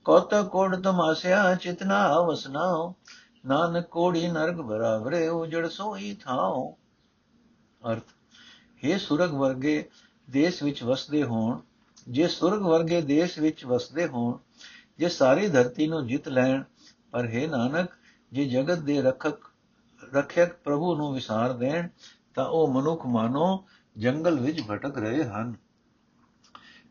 ਕੋਤ 0.05 0.33
ਕੋੜ 0.35 0.75
ਤਮਾਸਿਆ, 0.75 1.55
ਚਿਤਨਾ 1.55 2.21
ਵਸਨਾ 2.21 2.93
ਨਾਨਕ 3.45 3.87
ਕੋੜੀ 3.87 4.27
ਨਰਕ 4.27 4.55
ਬਰਾਬਰੇ 4.55 5.27
ਉਜੜ 5.27 5.67
ਸੋਈ 5.67 6.17
ਥਾਉ। 6.21 6.71
ਅਰਥ 7.91 8.03
हे 8.83 8.97
ਸੁਰਗ 8.99 9.31
ਵਰਗੇ 9.31 9.89
ਦੇਸ਼ 10.29 10.63
ਵਿੱਚ 10.63 10.83
ਵਸਦੇ 10.83 11.23
ਹੋਣ, 11.23 11.59
ਜੇ 12.09 12.27
ਸੁਰਗ 12.27 12.61
ਵਰਗੇ 12.61 13.01
ਦੇਸ਼ 13.01 13.39
ਵਿੱਚ 13.39 13.65
ਵਸਦੇ 13.65 14.07
ਹੋਣ, 14.07 14.37
ਜੇ 14.99 15.09
ਸਾਰੀ 15.09 15.47
ਧਰਤੀ 15.47 15.87
ਨੂੰ 15.87 16.07
ਜਿੱਤ 16.07 16.27
ਲੈਣ, 16.27 16.63
ਪਰ 17.11 17.25
ਹੈ 17.25 17.47
ਨਾਨਕ, 17.47 17.89
ਜੇ 18.31 18.45
ਜਗਤ 18.45 18.79
ਦੇ 18.79 19.01
ਰਖਕ, 19.01 19.51
ਰਖਿਅਕ 20.13 20.53
ਪ੍ਰਭੂ 20.53 20.95
ਨੂੰ 20.95 21.13
ਵਿਸਾਰ 21.13 21.53
ਦੇਣ, 21.53 21.87
ਤਾਂ 22.35 22.45
ਉਹ 22.45 22.67
ਮਨੁੱਖ 22.67 23.05
ਮਾਨੋ 23.05 23.65
ਜੰਗਲ 23.97 24.39
ਵਿੱਚ 24.39 24.61
ਭਟਕ 24.69 24.97
ਰਹੇ 24.97 25.23
ਹਨ। 25.23 25.53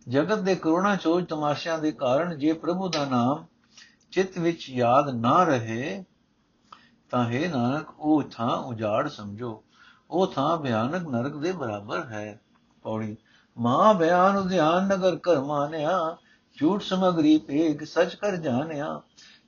ਜਗਤ 0.08 0.38
ਦੇ 0.38 0.54
ਕਰੋਨਾ 0.54 0.96
ਚੋਜ 0.96 1.26
ਤਮਾਸ਼ਿਆਂ 1.26 1.78
ਦੇ 1.78 1.92
ਕਾਰਨ 1.92 2.38
ਜੇ 2.38 2.52
ਪ੍ਰਭੂ 2.52 2.88
ਦਾ 2.88 3.04
ਨਾਮ 3.04 3.44
ਚਿੱਤ 4.10 4.38
ਵਿੱਚ 4.38 4.70
ਯਾਦ 4.70 5.08
ਨਾ 5.08 5.44
ਰਹੇ, 5.44 6.04
ਤਾਂ 7.10 7.24
ਹੈ 7.24 7.48
ਨਾਨਕ, 7.48 7.86
ਉਹ 7.98 8.22
ਥਾਂ 8.22 8.56
ਉਜਾੜ 8.56 9.08
ਸਮਝੋ। 9.08 9.64
ਉਹ 10.10 10.26
ਥਾਂ 10.26 10.58
ਭਿਆਨਕ 10.58 11.08
ਨਰਕ 11.08 11.36
ਦੇ 11.36 11.52
ਬਰਾਬਰ 11.52 12.04
ਹੈ। 12.04 12.40
ਪੌੜੀ 12.82 13.16
ਮਾ 13.58 13.92
ਬਿਆਨ 13.92 14.36
ਉਧਿਆਨ 14.36 14.86
ਨਗਰ 14.86 15.16
ਕਰ 15.16 15.40
ਮਾਨਿਆ, 15.40 16.16
ਝੂਠ 16.56 16.82
ਸਮਗਰੀ 16.82 17.38
ਪੇਗ 17.38 17.84
ਸਚ 17.84 18.14
ਕਰ 18.14 18.36
ਜਾਣਿਆ। 18.36 19.02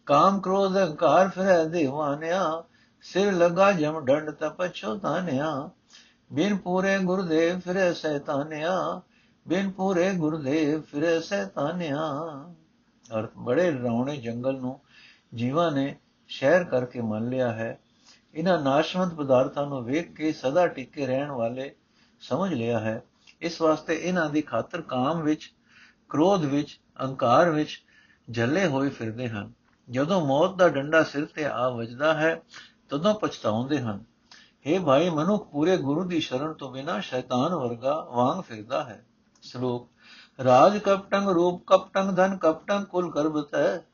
ਕਾਮ 0.07 0.41
ਕ੍ਰੋਧ 0.41 0.77
ਅਹੰਕਾਰ 0.77 1.29
ਫਿਰੈ 1.29 1.65
ਦੇਵਾਨਿਆ, 1.65 2.65
ਸਿਰ 3.03 3.33
ਲਗਾ 3.33 3.73
ਜਮ 3.73 4.01
ਡੰਡ 4.01 4.31
ਤਪਛੋ 4.31 4.97
ਤਾਨਿਆ। 4.97 5.71
ਬਿਨ 6.33 6.57
ਪੂਰੇ 6.57 6.99
ਗੁਰਦੇਵ 6.99 7.61
ਫਿਰੈ 7.61 7.93
ਸੈਤਾਨਿਆ 7.93 9.03
ਬਿਨ 9.49 9.71
ਪੂਰੇ 9.71 10.15
ਗੁਰਦੇਵ 10.15 10.83
ਫਿਰੈ 10.83 11.21
ਸੈਤਾਨਿਆ। 11.21 11.99
ਅਰ 13.19 13.29
ਬੜੇ 13.39 13.71
ਰੌਣੇ 13.71 14.17
ਜੰਗਲ 14.17 14.61
ਨੂੰ 14.61 14.81
ਜੀਵਾਂ 15.35 15.73
ਨੇ 15.73 15.97
ਸ਼ਹਿਰ 16.29 16.65
ਕਰਕੇ 16.65 17.01
ਮੰਨ 17.01 17.29
ਲਿਆ 17.29 17.53
ਹੈ। 17.53 17.79
ਇਹਨਾਂ 18.35 18.63
ਨਾਸ਼ਵੰਤ 18.63 19.15
ਪਦਾਰਥਾਂ 19.15 19.67
ਨੂੰ 19.67 19.85
ਵੇਖ 19.85 20.13
ਕੇ 20.13 20.33
ਸਦਾ 20.33 20.67
ਟਿਕੇ 20.67 21.07
ਰਹਿਣ 21.07 21.31
ਵਾਲੇ 21.31 21.75
ਸਮਝ 22.21 22.55
ਲਿਆ 22.55 22.81
ਹੈ। 22.81 23.03
ਇਸ 23.41 23.63
ਵਾਸਤੇ 23.63 23.95
ਇਹਨਾਂ 23.95 24.31
ਦੀ 24.31 24.43
ਖਾਤਰ 24.43 24.83
ਕਾਮ 24.83 25.23
ਵਿੱਚ, 25.23 25.53
ਕ੍ਰੋਧ 26.09 26.45
ਵਿੱਚ, 26.45 26.81
ਅਹੰਕਾਰ 27.01 27.51
ਵਿੱਚ 27.51 27.83
ਜੱਲੇ 28.31 28.67
ਹੋਏ 28.67 28.89
ਫਿਰਦੇ 28.89 29.29
ਹਨ। 29.29 29.53
ਜਦੋਂ 29.91 30.27
ਮੌਤ 30.27 30.57
ਦਾ 30.57 30.69
ਡੰਡਾ 30.69 31.03
ਸਿਰ 31.03 31.25
ਤੇ 31.25 31.45
ਆ 31.45 31.69
ਵੱਜਦਾ 31.69 32.15
ਹੈ, 32.15 32.43
ਤਦੋਂ 32.89 33.15
ਪਛਤਾਉਂਦੇ 33.15 33.81
ਹਨ। 33.81 34.05
हे 34.67 34.85
ਭਾਈ 34.85 35.11
ਮਨੁੱਖ 35.11 35.49
ਪੂਰੇ 35.49 35.77
ਗੁਰੂ 35.77 36.05
ਦੀ 36.05 36.21
ਸ਼ਰਨ 36.21 36.53
ਤੋਂ 36.53 36.73
ਬਿਨਾ 36.73 37.01
ਸ਼ੈਤਾਨ 37.01 37.55
ਵਰਗਾ 37.55 38.09
ਵਾਂਗ 38.13 38.41
ਫਿਰਦਾ 38.41 38.85
ਹੈ। 38.85 39.07
ਸ਼ਲੋਕ, 39.43 39.89
ਰਾਜ 40.43 40.79
ਕਪਟੰਗ, 40.79 41.29
ਰੂਪ 41.29 41.63
ਕਪਟੰਗ, 41.67 42.11
ਧਨ 42.11 42.37
ਕਪਟੰਗ, 42.37 42.85
ਕੁਲ 42.85 43.11
ਕਰਬਤ 43.11 43.55
ਹੈ 43.55 43.87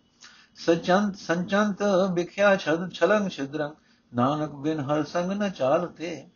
ਸਚੰਤ 0.57 1.17
ਸੰਚੰਤ 1.17 1.83
ਵਿਖਿਆ 2.13 2.57
ਛਦ, 2.57 2.91
ਛਲੰਗ, 2.91 3.29
ਛਿਦਰੰਗ। 3.29 3.75
ਨਾਨਕ 4.13 4.51
ਬਿਨ 4.51 4.81
ਹਰ 4.81 5.05
ਸੰਗ 5.05 5.33
ਨ 5.33 5.51
ਚਾਲਤੇ 5.51 6.29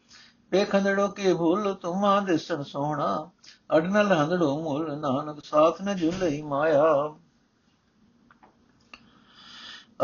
ਪੇਖੰਦੜੋ 0.50 1.08
ਕੇ 1.08 1.34
ਭੁੱਲ 1.34 1.74
ਤੁਮਾ 1.74 2.20
ਦਿਸਣ 2.20 2.62
ਸੋਹਣਾ। 2.62 3.30
ਅਡਨਲ 3.76 4.12
ਹੰਦੜੋ 4.12 4.62
ਮੁੱਲ, 4.62 4.98
ਨਾਨਕ 4.98 5.44
ਸਾਥ 5.44 5.82
ਨ 5.82 5.96
ਝੁਲਈ 5.96 6.42
ਮਾਇਆ। 6.42 7.14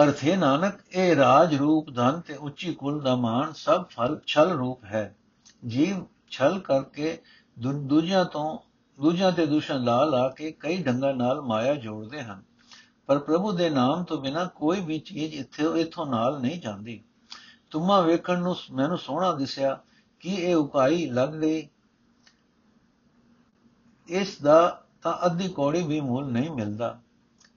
ਅਰਥੇ 0.03 0.37
ਨਾਨਕ 0.37 0.75
ਇਹ 0.92 1.16
ਰਾਜ 1.16 1.55
ਰੂਪ 1.55 1.90
ਧਨ 1.94 2.21
ਤੇ 2.21 2.35
ਉੱਚੀ 2.35 2.75
ਕੁਲ 2.75 3.01
ਦਾ 3.01 3.16
ਮਾਨ 3.16 3.53
ਸਭ 3.53 3.85
ਫਲ, 3.85 4.21
ਛਲ 4.27 4.51
ਰੂਪ 4.51 4.85
ਹੈ। 4.85 5.16
ਜੀਵ 5.66 6.05
ਛਲ 6.31 6.59
ਕਰਕੇ 6.59 7.18
ਦੂਜਿਆਂ 7.59 8.25
ਤੋਂ 8.25 8.67
ਦੂਜਿਆਂ 9.00 9.32
ਤੇ 9.32 9.46
ਦੁਸ਼ਣ 9.46 9.84
ਲਾ 9.84 10.04
ਲਾ 10.04 10.28
ਕੇ 10.28 10.52
ਕਈ 10.52 10.82
ਢੰਗਾਂ 10.82 11.14
ਨਾਲ 11.14 11.40
ਮਾਇਆ 11.40 11.74
ਜੋੜਦੇ 11.74 12.22
ਹਨ। 12.22 12.42
ਪਰ 13.06 13.18
ਪ੍ਰਭੂ 13.18 13.52
ਦੇ 13.52 13.70
ਨਾਮ 13.70 14.04
ਤੋਂ 14.04 14.18
ਬਿਨਾ 14.18 14.44
ਕੋਈ 14.44 14.80
ਵੀ 14.80 14.98
ਚੀਜ਼ 14.98 15.34
ਇੱਥੇ, 15.34 15.80
ਇਥੋਂ 15.80 16.06
ਨਾਲ 16.06 16.40
ਨਹੀਂ 16.40 16.61
ਜਾਂਦੀ। 16.61 17.02
ਤੁਮਾ 17.70 18.00
ਵੇਖਣ 18.00 18.42
ਨੂੰ 18.42 18.56
ਮੈਨੂੰ 18.72 18.98
ਸੋਹਣਾ 18.98 19.32
ਦਿਸਿਆ 19.32 19.80
ਕਿ 20.20 20.28
ਇਹ 20.28 20.56
ਉਪਾਈ 20.56 21.06
ਲੱਗ 21.06 21.28
ਗਈ। 21.28 21.68
ਇਸ 24.08 24.40
ਦਾ 24.42 24.84
ਤਾਂ 25.02 25.26
ਅੱਧੀ 25.26 25.48
ਕੋੜੀ 25.48 25.82
ਵੀ 25.82 26.00
ਮੁੱਲ 26.00 26.26
ਨਹੀਂ 26.26 26.50
ਮਿਲਦਾ। 26.50 27.00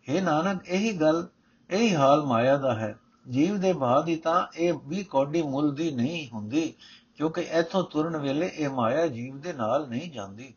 हे 0.10 0.24
ਨਾਨਕ, 0.24 0.68
ਇਹੀ 0.68 0.94
ਗੱਲ, 0.94 1.28
ਇਹੀ 1.70 1.96
ਹਾਲ 1.96 2.24
ਮਾਇਆ 2.24 2.58
ਦਾ 2.58 2.76
ਹੈ। 2.76 3.00
ਜੀਵ 3.30 3.58
ਦੇ 3.58 3.74
ਬਾਅਦ 3.74 4.08
ਹੀ 4.08 4.16
ਤਾਂ 4.16 4.48
ਇਹ 4.58 4.74
ਵੀ 4.88 5.04
ਕੋਡੀ 5.04 5.42
ਮੁੱਲ 5.42 5.76
ਦੀ 5.76 5.92
ਨਹੀਂ 5.92 6.30
ਹੁੰਦੀ, 6.34 6.74
ਕਿਉਂਕਿ 7.16 7.42
ਇਥੋਂ 7.42 7.84
ਤੁਰਨ 7.84 8.18
ਵੇਲੇ 8.18 8.52
ਇਹ 8.54 8.70
ਮਾਇਆ 8.70 9.08
ਜੀਵ 9.08 9.40
ਦੇ 9.40 9.54
ਨਾਲ 9.54 9.90
ਨਹੀਂ 9.90 10.12
ਜਾਂਦੀ। 10.12 10.56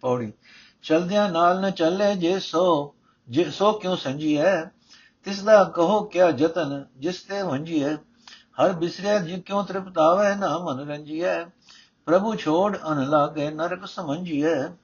ਪੌੜੀ। 0.00 0.32
ਚਲਦਿਆਂ 0.82 1.30
ਨਾਲ 1.32 1.60
ਨ 1.60 1.70
ਚੱਲੇ 1.70 2.14
ਜੇ 2.16 2.38
ਸੋ 2.38 2.94
ਜੇ 3.28 3.50
ਸੋ 3.50 3.72
ਕਿਉ 3.72 3.96
ਸੰਜੀ 3.96 4.38
ਹੈ 4.38 4.72
ਤਿਸ 5.24 5.42
ਦਾ 5.42 5.64
ਕਹੋ 5.64 6.04
ਕਿਆ 6.04 6.30
ਜਤਨ 6.30 6.84
ਜਿਸ 6.96 7.22
ਤੇ 7.22 7.42
ਵੰਜੀ 7.42 7.84
ਹੈ 7.84 7.96
ਹਰ 8.60 8.72
ਬਿਸਰਿਆ 8.72 9.18
ਜੀ 9.18 9.40
ਕਿਉ 9.40 9.62
ਤ੍ਰਿਪਤਾਵੇ 9.62 10.34
ਨਾ 10.34 10.58
ਮਨ 10.58 10.88
ਰੰਜੀ 10.88 11.24
ਹੈ 11.24 11.50
ਪ੍ਰਭੂ 12.06 12.34
ਛੋੜ 12.34 12.78
ਅਨ 12.92 13.08
ਲਾਗੇ 13.08 13.50
ਨਰਕ 13.50 13.86
ਸਮਝੀ 13.86 14.44
ਹੈ 14.44 14.76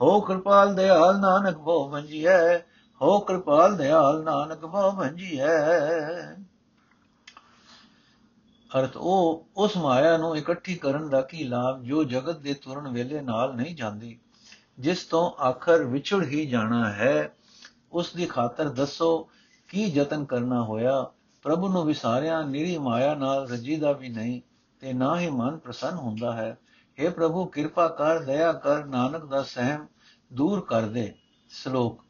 ਹੋ 0.00 0.20
ਕਿਰਪਾਲ 0.20 0.74
ਦਿਆਲ 0.74 1.20
ਨਾਨਕ 1.20 1.58
ਭੋ 1.58 1.88
ਵੰਜੀ 1.88 2.26
ਹੈ 2.26 2.66
ਹੋ 3.02 3.18
ਕਿਰਪਾਲ 3.20 3.76
ਦਿਆਲ 3.76 4.22
ਨਾਨਕ 4.24 4.66
ਭੋ 4.66 4.90
ਵੰਜੀ 4.90 5.40
ਹੈ 5.40 6.36
ਅਰਥ 8.70 8.96
ਉਹ, 8.96 9.46
ਉਸ 9.56 9.76
ਮਾਇਆ 9.76 10.16
ਨੂੰ 10.16 10.36
ਇਕੱਠੀ 10.36 10.74
ਕਰਨ 10.74 11.08
ਦਾ 11.08 11.20
ਕੀ 11.20 11.44
ਲਾਭ? 11.44 11.82
ਜੋ 11.82 12.04
ਜਗਤ 12.04 12.38
ਦੇ 12.38 12.54
ਤੁਰਨ 12.54 12.88
ਵੇਲੇ 12.88 13.20
ਨਾਲ 13.20 13.54
ਨਹੀਂ 13.54 13.76
ਜਾਂਦੀ। 13.76 14.18
ਜਿਸ 14.78 15.04
ਤੋਂ 15.04 15.42
ਆਖਰ 15.42 15.84
ਵਿਛੜ 15.84 16.24
ਹੀ 16.24 16.46
ਜਾਣਾ 16.46 16.92
ਹੈ, 16.92 17.34
ਉਸ 17.92 18.12
ਦੀ 18.14 18.26
ਖਾਤਰ 18.26 18.68
ਦੱਸੋ 18.68 19.28
ਕੀ 19.68 19.84
ਯਤਨ 19.84 20.24
ਕਰਨਾ 20.24 20.62
ਹੋਇਆ? 20.62 21.10
ਪ੍ਰਭੂ 21.42 21.68
ਨੂੰ 21.68 21.84
ਵਿਸਾਰਿਆ 21.84 22.42
ਨਿਰੀ 22.42 22.78
ਮਾਇਆ 22.78 23.14
ਨਾਲ 23.14 23.48
ਰਜੀਦਾ 23.48 23.92
ਵੀ 23.92 24.08
ਨਹੀਂ, 24.08 24.40
ਤੇ 24.80 24.92
ਨਾ 24.92 25.20
ਹੀ 25.20 25.30
ਮਨ 25.30 25.56
ਪ੍ਰਸੰਨ 25.56 25.94
ਹੁੰਦਾ 25.94 26.32
ਹੈ। 26.32 26.58
हे 26.98 27.12
ਪ੍ਰਭੂ, 27.12 27.44
ਕਿਰਪਾ 27.44 27.88
ਕਰ, 27.88 28.18
ਦਇਆ 28.18 28.52
ਕਰ, 28.52 28.84
ਨਾਨਕ 28.84 29.24
ਦਾ 29.24 29.42
ਸਹਿਮ 29.42 29.86
ਦੂਰ 30.32 30.60
ਕਰ 30.60 30.82
ਦੇ। 30.82 31.14
ਸ਼ਲੋਕ। 31.48 32.04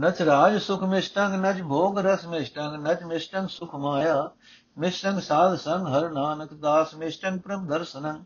ਨਚ 0.00 0.22
ਰਾਜ 0.22 0.62
ਸੁਖ 0.62 0.82
ਮਿਸ਼ਟੰਗ 0.82 1.34
ਨਚ 1.34 1.62
ਭੋਗ 1.62 1.98
ਰਸ 1.98 2.26
ਮਿਸ਼ਟੰਗ 2.26 2.86
ਨਚ 2.86 3.02
ਮਿਸ਼ਟੰਗ 3.02 3.48
ਸੁਖ 3.48 3.74
ਮਾਇਆ। 3.74 4.30
ਮਿਸ਼ਟੰਗ 4.78 5.20
ਸਾਧ 5.20 5.54
ਸੰਗ 5.56 5.86
ਹਰ 5.86 6.08
ਨਾਨਕ 6.10 6.52
ਦਾਸ 6.54 6.94
ਮਿਸ਼ਟੰਗ 6.94 7.40
ਪ੍ਰਭ 7.40 7.66
ਦਰਸਨੰ। 7.66 8.22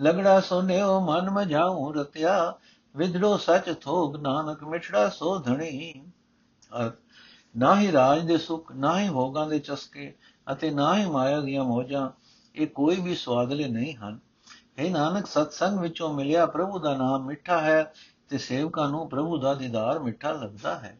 ਲਗੜਾ 0.00 0.40
ਸੋਨਿਓ 0.40 0.98
ਮਨ 1.00 1.30
ਮਝਾਉ 1.30 1.92
ਰਤਿਆ 1.92 2.58
ਵਿਦੜੋ 2.94 3.36
ਸਚ 3.36 3.74
ਥੋਗ 3.80 4.16
ਨਾਨਕ 4.16 4.62
ਮਿਠੜਾ 4.64 5.08
ਸੋ 5.08 5.38
ਧਣੀ 5.38 6.02
ਨਾ 7.54 7.74
ਹੀ 7.80 7.90
ਰਾਜ 7.92 8.20
ਦੇ 8.26 8.36
ਸੁਖ 8.38 8.72
ਨਾ 8.72 9.00
ਹੀ 9.00 9.08
ਭੋਗਾਂ 9.10 9.46
ਦੇ 9.46 9.58
ਚਸਕੇ 9.58 10.14
ਅਤੇ 10.52 10.70
ਨਾ 10.70 10.96
ਹੀ 10.98 11.04
ਮਾਇਆ 11.06 11.40
ਦੀਆਂ 11.40 11.64
ਮੋਜਾਂ, 11.64 12.08
ਇਹ 12.54 12.66
ਕੋਈ 12.66 13.00
ਵੀ 13.00 13.14
ਸਵਾਦਲੇ 13.14 13.68
ਨਹੀਂ 13.68 13.94
ਹਨ। 13.94 14.18
ਇਹ 14.78 14.90
ਨਾਨਕ, 14.90 15.26
ਸਤਸੰਗ 15.26 15.78
ਵਿੱਚੋਂ 15.78 16.12
ਮਿਲਿਆ 16.14 16.46
ਪ੍ਰਭੂ 16.46 16.78
ਦਾ 16.78 16.94
ਨਾਮ 16.96 17.24
ਮਿੱਠਾ 17.26 17.60
ਹੈ 17.60 17.92
ਤੇ 18.28 18.38
ਸੇਵਕਾਂ 18.38 18.88
ਨੂੰ 18.88 19.08
ਪ੍ਰਭੂ 19.08 19.38
ਦਾ 19.38 19.54
ਦੀਦਾਰ 19.54 19.98
ਮਿੱਠਾ 19.98 20.32
ਲੱਗਦਾ 20.32 20.74
ਹੈ। 20.74 20.98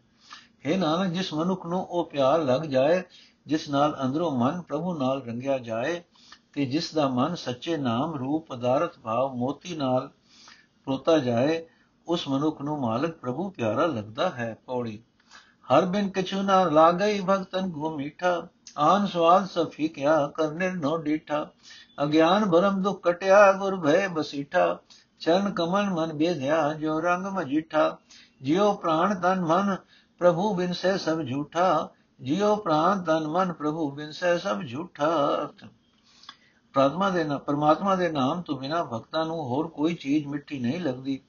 ਇਹ 0.65 0.79
ਨਾਨਕ, 0.79 1.13
ਜਿਸ 1.13 1.33
ਮਨੁੱਖ 1.35 1.67
ਨੂੰ 1.67 1.81
ਉਹ 1.81 2.05
ਪਿਆਰ 2.05 2.43
ਲੱਗ 2.43 2.63
ਜਾਏ 2.63 3.03
ਜਿਸ 3.49 3.69
ਨਾਲ 3.69 3.97
ਅੰਦਰੋਂ 4.03 4.31
ਮਨ 4.31 4.63
ਪ੍ਰਭੂ 4.63 4.99
ਨਾਲ 4.99 5.23
ਰੰਗਿਆ 5.23 5.59
ਜਾਏ 5.59 6.03
ਤੇ 6.53 6.65
ਜਿਸ 6.67 6.95
ਦਾ 6.95 7.09
ਮਨ 7.09 7.35
ਸੱਚੇ 7.35 7.77
ਨਾਮ 7.77 8.15
ਰੂਪ 8.15 8.47
ਪਦਾਰਥ 8.47 8.99
ਭਾਵ 8.99 9.35
ਮੋਤੀ 9.35 9.77
ਨਾਲ 9.77 10.11
ਪਰੋਤਾ 10.85 11.19
ਜਾਏ, 11.19 11.67
ਉਸ 12.07 12.29
ਮਨੁੱਖ 12.29 12.61
ਨੂੰ 12.61 12.81
ਮਾਲਕ 12.81 13.17
ਪ੍ਰਭੂ 13.17 13.51
ਪਿਆਰਾ 13.51 13.87
ਲੱਗਦਾ 13.87 14.31
ਹੈ 14.31 14.57
ਪੌੜੀ। 14.67 15.03
ਹਰ 15.73 15.87
ਬਿਨ 15.87 16.09
ਕਿਛੂ 16.09 16.43
ਨਾ 16.43 16.65
ਲਾਗਈ 16.65 17.21
ਭਗਤਨ 17.21 17.69
ਗੋ 17.69 17.97
ਮੀਠਾ 17.97 18.49
ਆਨ 18.79 19.07
ਸਵਾਦ 19.07 19.47
ਸਫੀ 19.47 19.89
ਕਿਆ 19.89 20.27
ਕਰਨੇ 20.27 20.71
ਨੋ 20.71 20.97
ਡੀਠਾ। 20.97 21.47
ਅਗਿਆਨ 22.03 22.51
ਭਰਮ 22.51 22.83
ਦੁਖ 22.83 23.03
ਕਟਿਆ, 23.03 23.53
ਗੁਰ 23.53 23.77
ਭੈ 23.77 24.09
ਬਸੀਠਾ। 24.09 24.79
ਚਰਨ 25.19 25.51
ਕਮਲ 25.51 25.91
ਮਨ 25.91 26.13
ਬੇਧਿਆ 26.13 26.73
ਜੋ 26.75 27.01
ਰੰਗ 27.01 27.27
ਮਜੀਠਾ। 27.27 27.99
ਜਿਉ 28.43 28.73
ਪ੍ਰਾਣ 28.73 29.15
ਤਨ 29.15 29.41
ਮਨ, 29.41 29.77
ਪ੍ਰਭੂ 30.19 30.55
ਬਿਨ 30.55 30.73
ਸੇ 30.73 30.99
ਸਭ 30.99 31.23
ਝੂਠਾ। 31.23 31.89
ਜਿਉ 32.21 32.57
ਪ੍ਰਾਨ 32.57 33.03
ਤਨ 33.03 33.27
ਮਨ 33.27 33.53
ਪ੍ਰਭੂ 33.53 33.91
ਬਿਨ 33.91 34.11
ਸੇ 34.11 34.39
ਸਭ 34.39 34.63
ਝੂਠਾ 34.63 35.09
ਪ੍ਰਾਤਮਾ 36.73 37.11
ਦੇ 37.11 37.25
ਨਾਮ 37.25 37.39
ਪਰਮਾਤਮਾ 37.39 37.97
ਦੇ 37.97 38.09
ਨਾਮ 38.09 38.43
ਤੋਂ 38.43 38.59
ਬਿਨਾ 38.59 38.85
ਭਗਤਾਂ 38.85 39.25
ਨੂੰ 39.25 39.37
ਹੋਰ 39.37 39.69
ਕੋਈ 39.69 39.95
ਚੀਜ਼ 39.95 40.27
ਮਿੱਠੀ 40.27 40.59
ਨਹੀਂ 40.59 40.81
ਲੱਗਦੀ। 40.81 41.21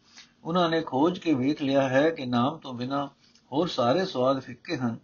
ਉਹਨਾਂ 0.43 0.69
ਨੇ 0.69 0.81
ਖੋਜ 0.81 1.19
ਕੇ 1.19 1.33
ਵੇਖ 1.33 1.61
ਲਿਆ 1.61 1.89
ਹੈ 1.89 2.09
ਕਿ 2.09 2.25
ਨਾਮ 2.25 2.57
ਤੋਂ 2.57 2.73
ਬਿਨਾ 2.73 3.09
ਹੋਰ 3.51 3.67
ਸਾਰੇ 3.67 4.05
ਸਵਾਦ 4.05 4.39
ਫਿੱਕੇ 4.39 4.77
ਹਨ। 4.77 4.97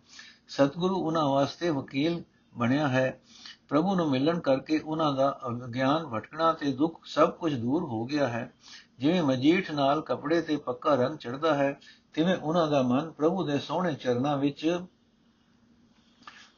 ਸਤਿਗੁਰੂ 0.48 0.95
ਉਹਨਾਂ 0.95 1.26
ਵਾਸਤੇ 1.26 1.69
ਵਕੀਲ 1.69 2.24
ਬਣਿਆ 2.58 2.88
ਹੈ। 2.88 3.21
ਪ੍ਰਭੂ 3.69 3.95
ਨੂੰ 3.95 4.10
ਮਿਲਣ 4.10 4.39
ਕਰਕੇ 4.39 4.80
ਉਹਨਾਂ 4.80 5.13
ਦਾ 5.13 5.39
ਅਗਿਆਨ 5.48 6.08
ਭਟਕਣਾ 6.08 6.54
ਤੇ 6.54 6.71
ਦੁੱਖ 6.71 7.06
ਸਭ 7.06 7.30
ਕੁਝ 7.30 7.54
ਦੂਰ 7.54 7.84
ਹੋ 7.84 8.06
ਗਿਆ 8.06 8.28
ਹੈ। 8.28 8.54
ਜਿਵੇਂ 9.00 9.24
ਮਜੀਠ 9.24 9.71
ਨਾਲ 9.71 10.02
ਕੱਪੜੇ 10.02 10.41
ਤੇ 10.41 10.58
ਪੱਕਾ 10.58 10.95
ਰੰਗ 10.95 11.17
ਚੜਦਾ 11.17 11.54
ਹੈ, 11.54 11.80
ਤਿਵੇਂ 12.13 12.36
ਉਹਨਾਂ 12.36 12.67
ਦਾ 12.67 12.82
ਮਨ 12.82 13.12
ਪ੍ਰਭੂ 13.12 13.43
ਦੇ 13.43 13.60
ਸੋਹਣੇ 13.60 13.93
ਚਰਨਾਂ 13.93 14.38
ਵਿੱਚ 14.38 14.80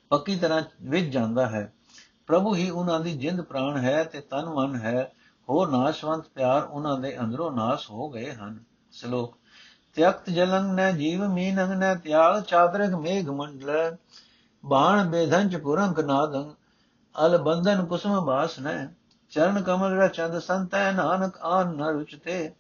ਪੱਕੀ 0.09 0.35
ਤਰ੍ਹਾਂ 0.35 0.61
ਵਿੱਚ 0.81 1.05
ਜਾਂਦਾ 1.05 1.45
ਹੈ। 1.45 1.73
ਪ੍ਰਭੂ 2.27 2.55
ਹੀ 2.55 2.69
ਉਹਨਾਂ 2.69 2.99
ਦੀ 2.99 3.17
ਜਿੰਦ 3.17 3.41
ਪ੍ਰਾਣ 3.41 3.77
ਹੈ 3.77 4.03
ਤੇ 4.03 4.21
ਤਨ 4.21 4.45
ਮਨ 4.45 4.75
ਹੈ। 4.75 5.11
ਹੋਰ 5.49 5.69
ਨਾਸ਼ਵੰਤ 5.69 6.25
ਪਿਆਰ 6.35 6.63
ਉਹਨਾਂ 6.63 6.99
ਦੇ 6.99 7.19
ਅੰਦਰੋਂ 7.19 7.51
ਨਾਸ 7.51 7.89
ਹੋ 7.89 8.09
ਗਏ 8.09 8.33
ਹਨ। 8.33 8.59
ਸ਼ਲੋਕ 8.91 9.37
ਤਿਆਗਤ 9.95 10.29
ਜਲੰਗ 10.29 10.79
ਨ 10.79 10.97
ਜੀਵ, 10.97 11.27
ਮੀਨੰਗ 11.27 11.71
ਨ 11.71 11.97
ਤਿਆਗ 11.97 12.43
ਚਾਦਰਕ 12.43 12.89
ਮੇਘ 12.89 13.31
ਮੰਡਲ। 13.31 13.95
ਬਾਣ 14.65 15.09
ਬੇਧੰਚ 15.09 15.55
ਪੁਰੰਕ 15.55 15.99
ਨਾਦੰ, 15.99 16.51
ਅਲ 17.25 17.37
ਬੰਧਨ 17.37 17.85
ਕੁਸਮ 17.85 18.25
ਬਾਸ 18.25 18.59
ਨ। 18.59 18.87
ਚਰਨ 19.29 19.61
ਕਮਲ 19.61 19.91
ਰਚੰਦ 19.91 20.39
ਸੰਤੈ 20.39 20.91
ਨਾਨਕ 20.91 21.37
ਆਨ 21.37 21.67
ਨ 21.67 21.81
ਰੁਚਤੇ। 21.81 22.51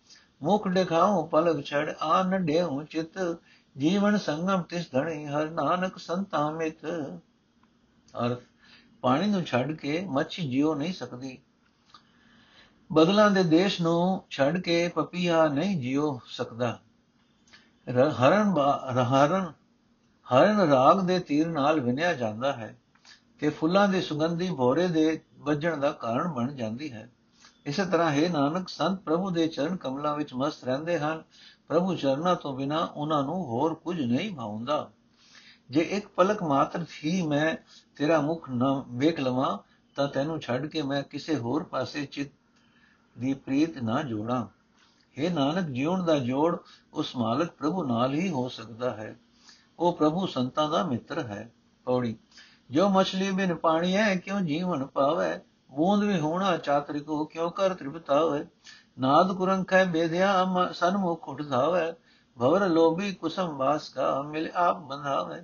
ਮੁਖ 0.43 0.67
ਦਿਖਾਉ 0.67 1.25
ਪਲਕ 1.25 1.65
ਛੜ 1.65 1.93
ਆਨ 2.01 2.37
ਡੇਉ 2.37 2.83
ਚਿਤ। 2.83 3.37
ਜੀਵਨ 3.77 4.17
ਸੰਗਮ 4.17 4.61
ਤਿਸ 4.61 4.91
ਧਣੀ, 4.91 5.25
ਹਰ 5.25 5.49
ਨਾਨਕ 5.49 5.97
ਸੰਤਾ 5.97 6.51
ਮਿਤ 6.51 6.85
ਅਰਥ 8.25 8.41
ਪਾਣੀ 9.01 9.27
ਨੂੰ 9.27 9.43
ਛੱਡ 9.43 9.71
ਕੇ 9.71 9.99
ਮੱਛੀ 10.09 10.49
ਜਿਉ 10.49 10.73
ਨਹੀਂ 10.75 10.93
ਸਕਦੀ। 10.93 11.37
ਬਦਲਾਂ 12.89 13.29
ਦੇ 13.31 13.43
ਦੇਸ਼ 13.43 13.81
ਨੂੰ 13.81 14.23
ਛੱਡ 14.29 14.57
ਕੇ 14.57 14.87
ਪਪੀਹਾ 14.87 15.47
ਨਹੀਂ 15.47 15.79
ਜਿਉ 15.81 16.19
ਸਕਦਾ। 16.27 16.79
ਹਰਨ 17.87 18.53
ਹਰਨ 19.03 19.51
ਹਰਨ 20.27 20.59
ਰਾਗ 20.59 21.01
ਦੇ 21.01 21.19
ਤੀਰ 21.19 21.47
ਨਾਲ 21.47 21.79
ਵਿਨਿਆ 21.79 22.13
ਜਾਂਦਾ 22.13 22.53
ਹੈ 22.53 22.75
ਤੇ 23.39 23.49
ਫੁੱਲਾਂ 23.49 23.87
ਦੀ 23.87 24.01
ਸੁਗੰਧੀ 24.01 24.49
ਭੋਰੇ 24.51 24.87
ਦੇ 24.87 25.21
ਵੱਜਣ 25.37 25.77
ਦਾ 25.77 25.91
ਕਾਰਨ 25.91 26.27
ਬਣ 26.27 26.51
ਜਾਂਦੀ 26.51 26.91
ਹੈ। 26.91 27.09
ਇਸੇ 27.65 27.85
ਤਰ੍ਹਾਂ 27.85 28.11
ਹੈ 28.11 28.29
ਨਾਨਕ, 28.29 28.69
ਸੰਤ 28.69 28.99
ਪ੍ਰਭੂ 28.99 29.29
ਦੇ 29.31 29.47
ਚਰਨ 29.47 29.75
ਕਮਲਾਂ 29.75 30.15
ਵਿੱਚ 30.15 30.33
ਮਸਤ 30.33 30.63
ਰਹਿੰਦੇ 30.63 30.99
ਹਨ। 30.99 31.23
ਪ੍ਰਭੂ 31.67 31.95
ਚਰਨਾਂ 31.95 32.35
ਤੋਂ 32.35 32.55
ਬਿਨਾ 32.57 32.83
ਉਹਨਾਂ 32.85 33.23
ਨੂੰ 33.23 33.43
ਹੋਰ 33.45 33.73
ਕੁਝ 33.75 33.99
ਨਹੀਂ 34.01 34.35
ਭਾਉਂਦਾ। 34.35 34.89
ਜੇ 35.71 35.81
ਇੱਕ 35.81 36.07
ਪਲਕ 36.07 36.43
ਮਾਤਰ 36.43 36.85
ਹੀ 37.05 37.21
ਮੈਂ 37.21 37.55
ਤੇਰਾ 37.95 38.21
ਮੁਖ 38.21 38.49
ਨਾ 38.49 38.85
ਵੇਖ 38.87 39.19
ਲਵਾਂ, 39.19 39.57
ਤਾਂ 39.95 40.07
ਤੈਨੂੰ 40.07 40.39
ਛੱਡ 40.39 40.65
ਕੇ 40.65 40.81
ਮੈਂ 40.81 41.03
ਕਿਸੇ 41.03 41.35
ਹੋਰ 41.35 41.63
ਪਾਸੇ 41.63 42.05
ਚਿਤ 42.05 42.27
ਦੀ 43.19 43.33
ਪ੍ਰੀਤ 43.33 43.83
ਨਾ 43.83 44.03
ਜੋੜਾਂ। 44.03 44.45
हे 45.21 45.33
ਨਾਨਕ 45.33 45.67
ਜੀਵਨ 45.67 46.05
ਦਾ 46.05 46.19
ਜੋੜ 46.19 46.57
ਉਸ 46.93 47.15
ਮਾਲਕ 47.15 47.51
ਪ੍ਰਭੂ 47.51 47.83
ਨਾਲ 47.83 48.13
ਹੀ 48.13 48.29
ਹੋ 48.29 48.49
ਸਕਦਾ 48.49 48.89
ਹੈ। 48.89 49.15
ਉਹ 49.79 49.93
ਪ੍ਰਭੂ 49.93 50.25
ਸੰਤਾਂ 50.25 50.69
ਦਾ 50.69 50.83
ਮਿੱਤਰ 50.83 51.19
ਹੈ। 51.19 51.51
ਪੌੜੀ, 51.85 52.17
ਜੋ 52.71 52.89
ਮਛਲੀ 52.89 53.31
ਬਿਨ 53.31 53.55
ਪਾਣੀ 53.55 53.95
ਹੈ, 53.95 54.15
ਕਿਉਂ 54.15 54.41
ਜੀਵਨ 54.41 54.85
ਪਾਵੇ? 54.85 55.39
ਬੂੰਦ 55.71 56.03
ਵੀ 56.03 56.19
ਹੋਣਾ 56.19 56.57
ਚਾਤਰਿਕੋ 56.57 57.25
ਕਿਉ 57.25 57.49
ਕਰ 57.49 57.73
ਤ੍ਰਿਪਤਾਵੇ? 57.73 58.45
ਨਾਦ 58.99 59.33
ਕੁਰੰਖੈ 59.33 59.85
ਬੇਧਿਆ 59.85 60.45
ਸਨਮੁਖ 60.73 61.29
ਉਠਾਵੇ 61.29 61.93
ਭਵਰ 62.37 62.67
ਲੋਭੀ 62.69 63.11
ਕੁਸਮ 63.13 63.55
ਵਾਸ 63.57 63.89
ਕਾ 63.89 64.21
ਮਿਲ 64.21 64.49
ਆਪ 64.55 64.81
ਬੰਧਾਵੇ 64.87 65.41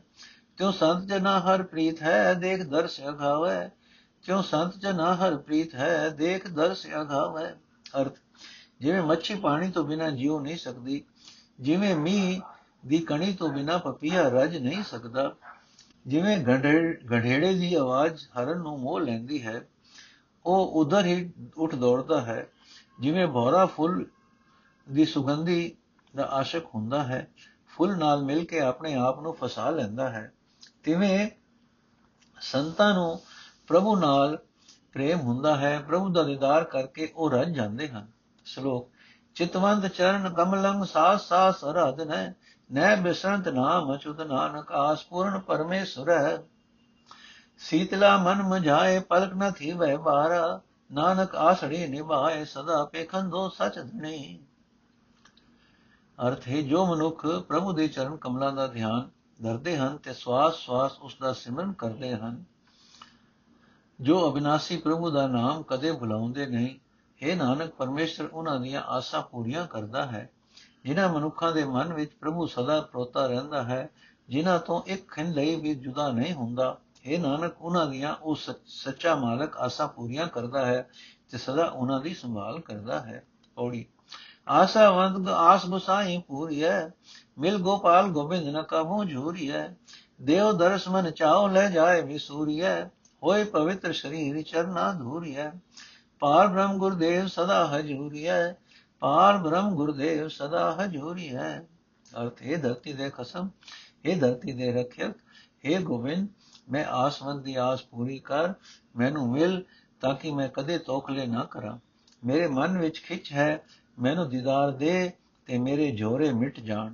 ਤਿਉ 0.57 0.71
ਸੰਤ 0.71 1.05
ਜਨਾ 1.05 1.39
ਹਰ 1.39 1.63
ਪ੍ਰੀਤ 1.63 2.01
ਹੈ 2.01 2.33
ਦੇਖ 2.33 2.63
ਦਰਸ 2.63 2.99
ਅਗਾਵੇ 3.09 3.69
ਕਿਉ 4.23 4.41
ਸੰਤ 4.41 4.77
ਜਨਾ 4.77 5.13
ਹਰ 5.15 5.37
ਪ੍ਰੀਤ 5.37 5.75
ਹੈ 5.75 6.09
ਦੇਖ 6.09 6.47
ਦਰਸ 6.49 6.85
ਅਗਾਵੇ 7.01 7.47
ਅਰਥ 7.97 8.17
ਜਿਵੇਂ 8.81 9.01
ਮੱਛੀ 9.01 9.35
ਪਾਣੀ 9.35 9.71
ਤੋਂ 9.71 9.83
ਬਿਨਾ 9.83 10.09
ਜੀਉ 10.09 10.39
ਨਹੀਂ 10.39 10.57
ਸਕਦੀ 10.57 11.03
ਜਿਵੇਂ 11.59 11.95
ਮੀਂਹ 11.95 12.41
ਦੀ 12.87 12.97
ਕਣੀ 12.99 13.33
ਤੋਂ 13.33 13.49
ਬਿਨਾ 13.49 13.77
ਪਪੀਹਾ 13.77 14.27
ਰਜ 14.29 14.57
ਨਹੀਂ 14.57 14.83
ਸਕਦਾ 14.83 15.33
ਜਿਵੇਂ 16.05 16.37
ਗਢੇੜੇ 16.37 17.53
ਦੀ 17.53 17.73
ਆਵਾਜ਼ 17.75 18.23
ਹਰਨ 18.37 18.57
ਨੂੰ 18.57 18.79
ਮੋਹ 18.79 18.99
ਲੈਂਦੀ 18.99 19.41
ਹੈ 19.43 19.61
ਉਹ 20.45 20.71
ਉਧਰ 20.75 21.05
ਹੀ 21.05 21.31
ਉੱਠ 21.57 21.75
ਦੌੜਦਾ 21.75 22.21
ਹੈ 22.21 22.45
ਜਿਵੇਂ 22.99 23.27
ਭੌਰਾ 23.27 23.65
ਫੁੱਲ 23.65 24.03
ਦੀ 24.87 25.05
ਸੁਗੰਧੀ 25.05 25.75
ਦਾ 26.15 26.23
ਆਸ਼ਕ 26.23 26.65
ਹੁੰਦਾ 26.75 27.03
ਹੈ, 27.03 27.27
ਫੁੱਲ 27.67 27.97
ਨਾਲ 27.97 28.23
ਮਿਲ 28.23 28.45
ਕੇ 28.45 28.59
ਆਪਣੇ 28.59 28.95
ਆਪ 28.95 29.19
ਨੂੰ 29.19 29.33
ਫਸਾ 29.33 29.69
ਲੈਂਦਾ 29.69 30.09
ਹੈ। 30.09 30.33
ਤਿਵੇਂ 30.83 31.29
ਸੰਤਾਂ 32.41 32.93
ਨੂੰ 32.93 33.21
ਪ੍ਰਭੂ 33.67 33.95
ਨਾਲ 33.95 34.37
ਪ੍ਰੇਮ 34.93 35.19
ਹੁੰਦਾ 35.19 35.55
ਹੈ, 35.55 35.79
ਪ੍ਰਭੂ 35.79 36.09
ਦਾ 36.09 36.23
ਦੀਦਾਰ 36.23 36.63
ਕਰਕੇ 36.63 37.13
ਉਹ 37.15 37.31
ਰਜ 37.31 37.55
ਜਾਂਦੇ 37.55 37.87
ਹਨ। 37.87 38.07
ਸ਼ਲੋਕ 38.45 38.89
ਚਿਤਵੰਤ 39.35 39.87
ਚਰਨ 39.87 40.33
ਕਮਲੰ 40.33 40.85
ਸਾਸ 40.85 41.27
ਸਾਸ 41.27 41.65
ਅਰਾਧ 41.65 42.01
ਨੈ 42.01 42.33
ਨੈ 42.71 42.95
ਬਿਸਰੰਤ 42.95 43.47
ਨਾਮ 43.47 43.95
ਅਚੁਤ 43.95 44.21
ਨਾਨਕ, 44.21 44.71
ਆਸ 44.71 45.05
ਪੂਰਨ 45.05 45.39
ਪਰਮੇਸ਼ਰ। 45.39 46.09
ਹੈ 46.09 46.43
ਸੀਤਲਾ 47.59 48.17
ਮਨ 48.17 48.43
ਮਝਾਏ, 48.43 48.99
ਪਲਕ 48.99 49.33
ਨ 49.33 49.51
ਥੀਵੈ 49.51 49.97
ਬਾਰਾ, 49.97 50.61
ਨਾਨਕ 50.91 51.35
ਆਸੜੀ 51.35 51.87
ਨਿਭਾਏ, 51.87 52.45
ਸਦਾ 52.45 52.85
ਪੇਖੰਦੋ 52.85 53.49
ਸਚ 53.49 53.79
ਧਣੀ। 53.79 54.39
ਅਰਥ 56.19 56.47
ਹੈ, 56.47 56.61
ਜੋ 56.61 56.85
ਮਨੁੱਖ 56.85 57.25
ਪ੍ਰਭੂ 57.47 57.71
ਦੇ 57.73 57.87
ਚਰਨ 57.87 58.15
ਕਮਲਾਂ 58.17 58.51
ਦਾ 58.51 58.67
ਧਿਆਨ 58.67 59.09
ਧਰਦੇ 59.39 59.77
ਹਨ 59.77 59.97
ਤੇ 59.97 60.13
ਸਵਾਸ 60.13 60.55
ਸਵਾਸ 60.55 60.97
ਉਸ 60.99 61.15
ਦਾ 61.21 61.31
ਸਿਮਰਨ 61.33 61.71
ਕਰਦੇ 61.73 62.13
ਹਨ, 62.15 62.43
ਜੋ 63.99 64.29
ਅਬਿਨਾਸੀ 64.31 64.77
ਪ੍ਰਭੂ 64.77 65.09
ਦਾ 65.09 65.25
ਨਾਮ 65.27 65.63
ਕਦੇ 65.63 65.91
ਭੁਲਾਉਂਦੇ 65.91 66.45
ਨਹੀਂ 66.45 66.75
हे 67.21 67.35
ਨਾਨਕ, 67.37 67.71
ਪਰਮੇਸ਼ਰ 67.71 68.29
ਉਹਨਾਂ 68.33 68.59
ਦੀਆਂ 68.59 68.81
ਆਸਾਂ 68.81 69.21
ਪੂਰੀਆਂ 69.21 69.65
ਕਰਦਾ 69.67 70.05
ਹੈ, 70.05 70.29
ਜਿਨ੍ਹਾਂ 70.85 71.09
ਮਨੁੱਖਾਂ 71.09 71.51
ਦੇ 71.51 71.63
ਮਨ 71.63 71.93
ਵਿੱਚ 71.93 72.13
ਪ੍ਰਭੂ 72.13 72.45
ਸਦਾ 72.45 72.79
ਪ੍ਰੋਤਾ 72.81 73.25
ਰਹਿੰਦਾ 73.27 73.63
ਹੈ, 73.63 73.89
ਜਿਨ੍ਹਾਂ 74.29 74.59
ਤੋਂ 74.59 74.81
ਇੱਕ 74.87 75.11
ਖਿੰ 75.11 75.31
ਲਈ 75.33 75.55
ਵੀ 75.55 75.75
ਜੁਦਾ 75.75 76.11
ਨਹੀਂ 76.11 76.33
ਹੁੰਦਾ 76.33 76.77
हे 77.07 77.19
ਨਾਨਕ, 77.19 77.61
ਉਹਨਾਂ 77.61 77.85
ਦੀਆਂ 77.87 78.15
ਉਹ 78.15 78.35
ਸੱਚਾ 78.65 79.15
ਮਾਲਕ 79.15 79.57
ਆਸਾਂ 79.57 79.87
ਪੂਰੀਆਂ 79.87 80.27
ਕਰਦਾ 80.27 80.65
ਹੈ 80.65 80.89
ਤੇ 81.29 81.37
ਸਦਾ 81.37 81.65
ਉਹਨਾਂ 81.65 81.99
ਦੀ 82.01 82.13
ਸੰਭਾਲ 82.13 82.59
ਕਰਦਾ 82.59 82.99
ਹੈ। 82.99 83.23
ਔੜੀ 83.57 83.85
ਆਸਾਵੰਤ 84.47 85.27
ਆਸ 85.27 85.65
ਬਸਾਈ 85.65 86.17
ਪੂਰੀ 86.27 86.63
ਹੈ 86.63 86.91
ਮਿਲ 87.37 87.57
ਗੋਪਾਲ 87.57 88.07
ਗੋਬਿੰਦ 88.07 88.47
ਨ 88.47 88.61
ਕਬੂ 88.61 89.03
ਝੂਰੀ 89.03 89.51
ਹੈ 89.51 89.77
ਦੇਵ 90.21 90.51
ਦਰਸ 90.51 90.87
ਮਨ 90.87 91.11
ਚਾਉ 91.11 91.47
ਲੈ 91.47 91.69
ਜਾਏ 91.69 92.01
ਵਿਸੂਰੀ 92.01 92.61
ਹੈ 92.61 92.91
ਹੋਏ 93.23 93.43
ਪਵਿੱਤਰ 93.43 93.93
ਸ਼ਰੀਰ 93.93 94.41
ਚਰਨਾ 94.41 94.91
ਧੂਰੀ 94.93 95.35
ਹੈ 95.35 95.51
ਪਾਰ 96.19 96.47
ਬ੍ਰਹਮ 96.47 96.77
ਗੁਰਦੇਵ 96.77 97.27
ਸਦਾ 97.27 97.65
ਹਜੂਰੀ 97.67 98.27
ਹੈ 98.27 98.57
ਪਾਰ 98.99 99.37
ਬ੍ਰਹਮ 99.37 99.75
ਗੁਰਦੇਵ 99.75 100.27
ਸਦਾ 100.27 100.77
ਹਜੂਰੀ 100.79 101.35
ਹੈ 101.35 101.67
ਅਰਥ 102.21 102.41
ਇਹ 102.41 102.57
ਧਰਤੀ 102.57 102.93
ਦੇ 102.93 103.09
ਖਸਮ 103.09 103.49
ਇਹ 104.05 104.21
ਧਰਤੀ 104.21 104.51
ਦੇ 104.51 104.71
ਰੱਖਿਅਕ 104.71 105.17
ਇਹ 105.65 105.79
ਗੋਬਿੰਦ, 105.79 106.27
ਮੈਂ 106.69 106.85
ਆਸਮਨ 106.85 107.41
ਦੀ 107.41 107.55
ਆਸ 107.55 107.83
ਪੂਰੀ 107.83 108.19
ਕਰ, 108.19 108.53
ਮੈਨੂੰ 108.95 109.31
ਮਿਲ 109.31 109.63
ਤਾਂ 110.01 110.15
ਕਿ 110.15 110.31
ਮੈਂ 110.31 110.49
ਕਦੇ 110.49 110.77
ਤੋਖਲੇ 110.77 111.27
ਨਾ 111.27 111.43
ਕਰਾਂ। 111.43 111.77
ਮੇਰੇ 112.23 112.47
ਮਨ 112.47 112.77
ਵਿੱਚ 112.77 113.01
ਖਿੱਚ 113.01 113.31
ਹੈ 113.31 113.63
ਮੈਨੂੰ 113.99 114.29
ਦੀਦਾਰ 114.29 114.71
ਦੇ 114.71 115.11
ਤੇ 115.45 115.57
ਮੇਰੇ 115.57 115.91
ਜੋਰੇ 115.91 116.31
ਮਿਟ 116.33 116.59
ਜਾਣ। 116.59 116.93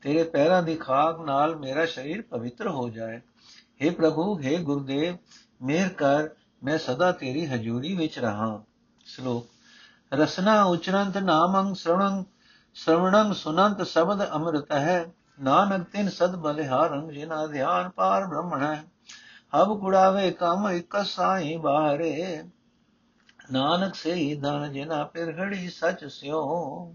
ਤੇਰੇ 0.00 0.22
ਪੈਰਾਂ 0.22 0.62
ਦੀ 0.62 0.74
ਖਾਕ 0.76 1.20
ਨਾਲ 1.20 1.56
ਮੇਰਾ 1.56 1.86
ਸਰੀਰ 1.86 2.22
ਪਵਿੱਤਰ 2.22 2.68
ਹੋ 2.68 2.88
ਜਾਏ। 2.88 3.20
हे 3.80 3.94
ਪ੍ਰਭੂ 3.94 4.40
हे 4.40 4.62
ਗੁਰਦੇਵ 4.62 5.16
ਮੇਰ 5.62 5.88
ਕਰ, 5.88 6.28
ਮੈਂ 6.62 6.78
ਸਦਾ 6.78 7.12
ਤੇਰੀ 7.12 7.46
ਹਜ਼ੂਰੀ 7.46 7.96
ਵਿੱਚ 7.96 8.18
ਰਹਾ। 8.18 8.62
ਸ਼ਲੋਕ। 9.04 9.46
ਰਸਨਾ 10.14 10.62
ਉਚਰੰਤ 10.64 11.16
ਨਾਮੰ 11.16 11.74
ਸ਼ਰਣੰ 11.74 12.24
ਸ਼ਰਵਣੰ 12.74 13.32
ਸੁਨੰਤ 13.34 13.82
ਸ਼ਬਦ 13.82 14.30
ਅੰਮ੍ਰਿਤ 14.30 14.72
ਹੈ 14.72 15.06
ਨਾਨਕ 15.40 15.88
ਤਿਨ 15.88 16.08
ਸਦ 16.08 16.36
ਬਲਿਹਾਰੰ 16.36 17.08
ਜਿਨਾ 17.08 17.46
ਧਿਆਨ 17.46 17.88
ਪਾਰ 17.88 18.26
ਬ੍ਰਹਮਣ 18.26 18.62
ਹੈ 18.62 18.84
ਹਬ 19.54 19.80
ਕੁੜਾਵੇ 19.80 20.30
ਕੰਮ 20.30 20.68
ਇਕ 20.68 20.96
ਸਾਈ 21.04 21.56
ਬਾਹਰੇ। 21.56 22.42
ਨਾਨਕ 23.52 23.94
ਸੇ 23.94 24.14
ਹੀ 24.14 24.34
ਧਨ 24.34 24.72
ਜਿਨਾ 24.72 25.04
ਪਿਰ 25.04 25.40
ਘੜੀ 25.40 25.68
ਸਚ 25.68 26.04
ਸਿਓ। 26.04 26.92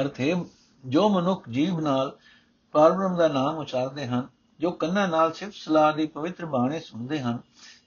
ਅਰਥ 0.00 0.20
ਹੈ 0.20 0.44
ਜੋ 0.84 1.08
ਮਨੁੱਖ 1.08 1.48
ਜੀਵ 1.48 1.80
ਨਾਲ 1.80 2.18
ਪਰਬ੍ਰਹਮ 2.72 3.16
ਦਾ 3.16 3.28
ਨਾਮ 3.28 3.56
ਉਚਾਰਦੇ 3.56 4.06
ਹਨ, 4.06 4.28
ਜੋ 4.60 4.70
ਕੰਨਾਂ 4.70 5.08
ਨਾਲ 5.08 5.32
ਸਿਫਤ 5.32 5.54
ਸਲਾਹ 5.54 5.92
ਦੀ 5.92 6.06
ਪਵਿੱਤਰ 6.06 6.46
ਬਾਣੀ 6.46 6.80
ਸੁਣਦੇ 6.80 7.20
ਹਨ, 7.20 7.38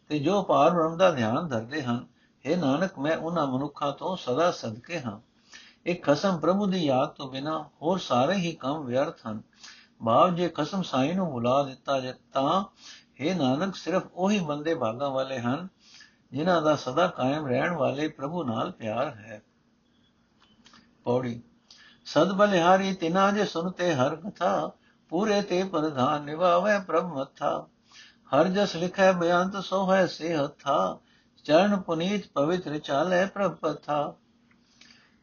ਤੇ 0.08 0.20
ਜੋ 0.20 0.44
ਪਰਬ੍ਰਹਮ 0.44 0.98
ਦਾ 0.98 1.12
ਧਿਆਨ 1.12 1.48
ਧਰਦੇ 1.48 1.84
ਹਨ 1.84 2.06
ਇਹ 2.46 2.58
ਨਾਨਕ, 2.58 3.00
ਮੈਂ 3.00 3.18
ਉਹਨਾਂ 3.18 3.48
ਮਨੁੱਖਾਂ 3.48 3.92
ਤੋਂ 3.92 4.18
ਸਦਾ 4.18 4.52
ਸਦਕੇ 4.52 5.00
ਹਾਂ। 5.00 5.20
ਇਹ 5.86 5.96
ਖਸਮ 5.96 6.38
ਪ੍ਰਭੂ 6.38 6.66
ਦੀ 6.66 6.86
ਯਾਦ 6.86 7.10
ਤੋਂ 7.10 7.32
ਬਿਨਾ 7.32 7.70
ਹੋਰ 7.82 7.98
ਸਾਰੇ 7.98 8.36
ਹੀ 8.36 8.52
ਕੰਮ 8.52 8.86
ਵਿਅਰਥ 8.86 9.28
ਹਨ। 9.28 9.42
ਭਾਵ 10.06 10.36
ਜੇ 10.36 10.50
ਖਸਮ 10.50 10.82
ਸਾਈ 10.82 11.14
ਨੂੰ 11.14 11.32
ਬੁਲਾ 11.32 11.64
ਦਿੱਤਾ 11.64 12.00
ਜੇ 12.00 12.14
ਤਾਂ 12.34 12.64
ਇਹ 13.20 13.36
ਨਾਨਕ, 13.36 13.76
ਸਿਰਫ 13.76 14.04
ਉਹੀ 14.14 14.40
ਬੰਦੇ 14.40 14.76
ਭਾਗਾਂ 14.76 15.10
ਵਾਲੇ 15.10 15.40
ਹਨ, 15.40 15.68
ਜਿਨ੍ਹਾਂ 16.32 16.62
ਦਾ 16.62 16.76
ਸਦਾ 16.76 17.08
ਕਾਇਮ 17.08 17.48
ਰਹਿਣ 17.48 17.74
ਵਾਲੇ 17.74 18.08
ਪ੍ਰਭੂ 18.08 18.44
ਨਾਲ 18.44 18.72
ਪਿਆਰ 18.72 19.08
ਹੈ। 19.08 19.42
ਪੌੜੀ, 21.04 21.42
ਸਦ 22.06 22.32
ਬਲਿਹਾਰੀ 22.32 22.94
ਤਿਨਾ 22.94 23.32
ਜੇ 23.32 23.46
ਸੁਨਤੇ 23.46 23.94
ਹਰ 23.94 24.16
ਕਥਾ, 24.16 24.72
ਪੂਰੇ 25.10 25.42
ਤੇ 25.42 25.64
ਪ੍ਰਧਾਨ 25.64 26.22
ਨਿਵਾਵੇ 26.22 26.80
ਪ੍ਰਭ 26.80 27.06
ਮਥਾ। 27.06 27.68
ਹਰ 28.36 28.48
ਜਸ 28.48 28.76
ਲਿਖੈ 28.76 29.12
ਬਿਆੰਤ 29.12 29.58
ਸੋ 29.58 29.94
ਹੈ 29.94 30.06
ਸੇ 30.06 30.38
ਹਥਾ 30.38 31.00
ਚਰਨ 31.44 31.82
ਪੁਨੀਤ 31.82 32.32
ਪਵਿੱਤਰ 32.34 32.80
ਚਾਲੇ 32.80 33.26
ਪ੍ਰਭ 33.26 33.56
ਪਥਾ। 33.56 34.14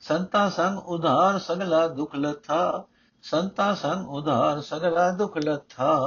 ਸੰਤਾ 0.01 0.49
ਸੰਗ 0.51 0.79
ਉਧਾਰ 0.79 1.39
ਸਗਲਾ 1.39 1.89
ਦੁਖ 1.89 2.15
ਲਥਾ, 2.15 2.85
ਸੰਤਾ 3.23 3.75
ਸੰਗ 3.75 4.09
ਉਧਾਰ 4.09 4.61
ਸਗਲਾ 4.61 5.11
ਦੁਖ 5.11 5.37
ਲਥਾ। 5.37 6.01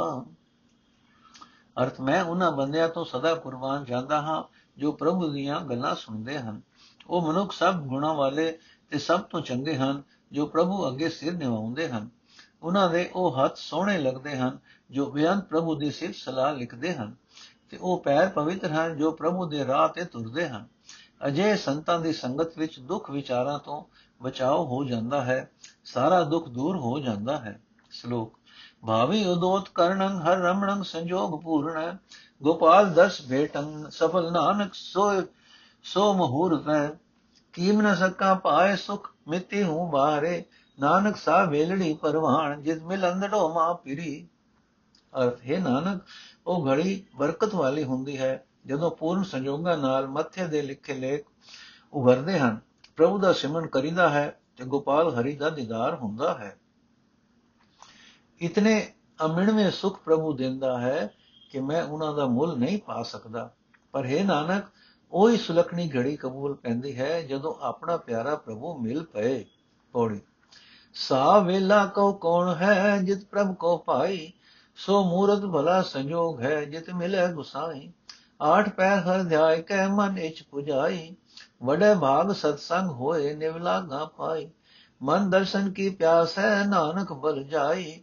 ਅਰਥ 1.83 2.01
ਮੈਂ 2.01 2.23
ਉਹਨਾਂ 2.23 2.51
ਬੰਦਿਆਂ 2.51 2.89
ਤੋਂ 2.89 3.05
ਸਦਾ 3.05 3.35
ਕੁਰਬਾਨ 3.35 3.85
ਜਾਂਦਾ 3.85 4.21
ਹਾਂ, 4.21 4.43
ਜੋ 4.77 4.91
ਪ੍ਰਭੂ 4.91 5.27
ਦੀਆਂ 5.27 5.61
ਗੱਲਾਂ 5.61 5.95
ਸੁਣਦੇ 5.95 6.39
ਹਨ। 6.39 6.61
ਉਹ 7.07 7.27
ਮਨੁੱਖ 7.27 7.51
ਸਭ 7.51 7.75
ਗੁਣਾਂ 7.75 8.13
ਵਾਲੇ 8.13 8.57
ਤੇ 8.89 8.99
ਸਭ 8.99 9.19
ਤੋਂ 9.19 9.41
ਚੰਗੇ 9.41 9.77
ਹਨ, 9.77 10.03
ਜੋ 10.31 10.45
ਪ੍ਰਭੂ 10.45 10.87
ਅੱਗੇ 10.87 11.09
ਸਿਰ 11.09 11.33
ਨਿਵਾਉਂਦੇ 11.33 11.89
ਹਨ। 11.89 12.09
ਉਹਨਾਂ 12.63 12.89
ਦੇ 12.89 13.11
ਉਹ 13.15 13.37
ਹੱਥ 13.37 13.55
ਸੋਹਣੇ 13.55 13.97
ਲੱਗਦੇ 13.97 14.37
ਹਨ, 14.37 14.57
ਜੋ 14.91 15.11
ਬੇਅੰਤ 15.11 15.43
ਪ੍ਰਭੂ 15.43 15.75
ਦੀ 15.75 15.91
ਸਿਫਤ 15.91 16.15
ਸਲਾਹ 16.15 16.53
ਲਿਖਦੇ 16.53 16.93
ਹਨ 16.93 17.15
ਤੇ 17.69 17.77
ਉਹ 17.77 17.99
ਪੈਰ 17.99 18.29
ਪਵਿੱਤਰ 18.29 18.71
ਹਨ, 18.71 18.97
ਜੋ 18.97 19.11
ਪ੍ਰਭੂ 19.11 19.45
ਦੇ 19.45 19.65
ਰਾਹ 19.65 19.89
ਤੇ 19.89 20.05
ਤੁਰਦੇ 20.05 20.49
ਹਨ। 20.49 20.67
ਅਜੇ 21.27 21.55
ਸੰਤਾਂ 21.55 21.99
ਦੀ 21.99 22.13
ਸੰਗਤ 22.13 22.57
ਵਿੱਚ 22.57 22.79
ਦੁੱਖ 22.79 23.11
ਵਿਚਾਰਾਂ 23.11 23.59
ਤੋਂ 23.59 23.83
ਬਚਾਓ 24.23 24.65
ਹੋ 24.65 24.83
ਜਾਂਦਾ 24.83 25.21
ਹੈ, 25.21 25.51
ਸਾਰਾ 25.85 26.23
ਦੁੱਖ 26.23 26.49
ਦੂਰ 26.49 26.77
ਹੋ 26.77 26.99
ਜਾਂਦਾ 26.99 27.37
ਹੈ। 27.37 27.61
ਸ਼ਲੋਕ 27.89 28.39
ਭਾਵੀ 28.85 29.25
ਉਦੋਤ 29.25 29.69
ਕਰਨੰ 29.69 30.19
ਹਰ 30.21 30.37
ਰਮਣੰ 30.37 30.83
ਸੰਜੋਗ 30.83 31.39
ਪੂਰਨ। 31.41 31.97
ਗੋਪਾਲ 32.43 32.89
ਦਸ 32.93 33.21
ਭੇਟੰ 33.29 33.89
ਸਫਲ 33.89 34.31
ਨਾਨਕ 34.31 34.73
ਸੋ 34.73 35.11
ਸੋ 35.83 36.13
ਮਹੂਰਤ 36.13 36.69
ਹੈ 36.69 36.99
ਕੀਮ 37.53 37.81
ਨ 37.81 37.95
ਸਕਾ 37.95 38.33
ਪਾਏ 38.33 38.75
ਸੁਖ 38.75 39.09
ਮਿੱਤੀ 39.27 39.63
ਹੂੰ 39.63 39.89
ਬਾਰੇ। 39.91 40.43
ਨਾਨਕ 40.79 41.17
ਸਾ 41.17 41.43
ਵੇਲੜੀ 41.43 41.93
ਪਰਵਾਣ, 41.93 42.61
ਜਿਸ 42.61 42.81
ਮਿਲ 42.81 43.11
ਅੰਦੜੋ 43.11 43.53
ਮਾ 43.53 43.73
ਪਿਰੀ। 43.73 44.27
ਅਰਥ, 45.13 45.39
ਹੈ 45.49 45.59
ਨਾਨਕ, 45.59 46.01
ਉਹ 46.47 46.67
ਘੜੀ 46.67 47.03
ਬਰਕਤ 47.15 47.55
ਵਾਲੀ 47.55 47.83
ਹੁੰਦੀ 47.83 48.17
ਹੈ। 48.17 48.45
ਜਦੋਂ 48.65 48.91
ਪੂਰਨ 48.91 49.23
ਸੰਜੋਗਾਂ 49.23 49.77
ਨਾਲ 49.77 50.07
ਮੱਥੇ 50.07 50.47
ਦੇ 50.47 50.61
ਲਿਖੇ 50.61 50.93
ਲੇਖ 50.93 51.25
ਉਭਰਦੇ 51.93 52.39
ਹਨ, 52.39 52.59
ਪ੍ਰਭੂ 52.95 53.17
ਦਾ 53.19 53.33
ਸਿਮਰਨ 53.33 53.67
ਕਰੀਦਾ 53.67 54.09
ਹੈ 54.09 54.39
ਤੇ 54.57 54.65
ਗੋਪਾਲ 54.65 55.13
ਹਰੀ 55.15 55.35
ਦਾ 55.35 55.49
ਦੀਦਾਰ 55.49 55.95
ਹੁੰਦਾ 55.95 56.33
ਹੈ। 56.33 56.55
ਇਤਨੇ 58.41 58.93
ਅਮਿਣਵੇਂ 59.25 59.71
ਸੁਖ 59.71 59.99
ਪ੍ਰਭੂ 59.99 60.33
ਦਿੰਦਾ 60.33 60.79
ਹੈ 60.79 61.13
ਕਿ 61.51 61.59
ਮੈਂ 61.59 61.83
ਉਹਨਾਂ 61.83 62.13
ਦਾ 62.13 62.25
ਮੁੱਲ 62.25 62.57
ਨਹੀਂ 62.57 62.77
ਪਾ 62.77 63.03
ਸਕਦਾ। 63.03 63.51
ਪਰ 63.91 64.05
ਹੈ 64.05 64.23
ਨਾਨਕ, 64.23 64.63
ਉਹੀ 65.11 65.37
ਸੁਲਖਣੀ 65.37 65.89
ਘੜੀ 65.89 66.15
ਕਬੂਲ 66.15 66.53
ਪੈਂਦੀ 66.53 66.99
ਹੈ 66.99 67.21
ਜਦੋਂ 67.21 67.55
ਆਪਣਾ 67.61 67.97
ਪਿਆਰਾ 67.97 68.35
ਪ੍ਰਭੂ 68.35 68.77
ਮਿਲ 68.77 69.03
ਪਏ। 69.03 69.45
ਪੌੜੀ। 69.91 70.21
ਸਾ 70.93 71.39
ਵੇਲਾ 71.39 71.85
ਕੋ 71.85 72.13
ਕੌਣ 72.13 72.55
ਹੈ, 72.55 72.97
ਜਿਤ 72.97 73.25
ਪ੍ਰਭ 73.25 73.55
ਕੋ 73.55 73.77
ਪਾਈ 73.77 74.33
ਸੋ 74.75 75.03
ਮੂਰਤ 75.03 75.41
ਭਲਾ 75.41 75.81
ਸੰਜੋਗ 75.81 76.41
ਹੈ, 76.41 76.65
ਜਿਤ 76.65 76.89
ਮਿਲੇ 76.89 77.33
ਗੁਸਾਈ। 77.33 77.91
ਆਠ 78.41 78.69
ਪੈਰ 78.69 78.99
ਹਰ 78.99 79.23
ਧਿਆਇ 79.23 79.61
ਕੈ 79.61 79.87
ਮਨ 79.87 80.17
ਇਚ 80.17 80.43
ਪੁਜਾਈ। 80.43 81.15
ਵਡੇ 81.63 81.95
ਭਾਗ 82.01 82.31
ਸਤਸੰਗ 82.31 82.89
ਹੋਏ 82.89 83.33
ਨਿਵਲਾਗਾ 83.33 84.05
ਪਾਈ। 84.05 84.49
ਮਨ 85.01 85.29
ਦਰਸ਼ਨ 85.29 85.71
ਕੀ 85.71 85.89
ਪਿਆਸ 85.89 86.39
ਹੈ, 86.39 86.63
ਨਾਨਕ 86.67 87.13
ਬਲ 87.13 87.43
ਜਾਈ। 87.43 88.01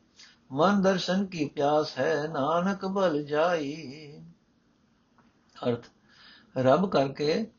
ਮਨ 0.52 0.82
ਦਰਸ਼ਨ 0.82 1.26
ਕੀ 1.26 1.44
ਪਿਆਸ 1.44 1.98
ਹੈ, 1.98 2.28
ਨਾਨਕ 2.32 2.86
ਬਲ 2.86 3.24
ਜਾਈ। 3.24 4.20
ਅਰਥ, 5.68 5.86
ਰੱਬ 6.58 6.90
ਕਰਕੇ 6.90 7.50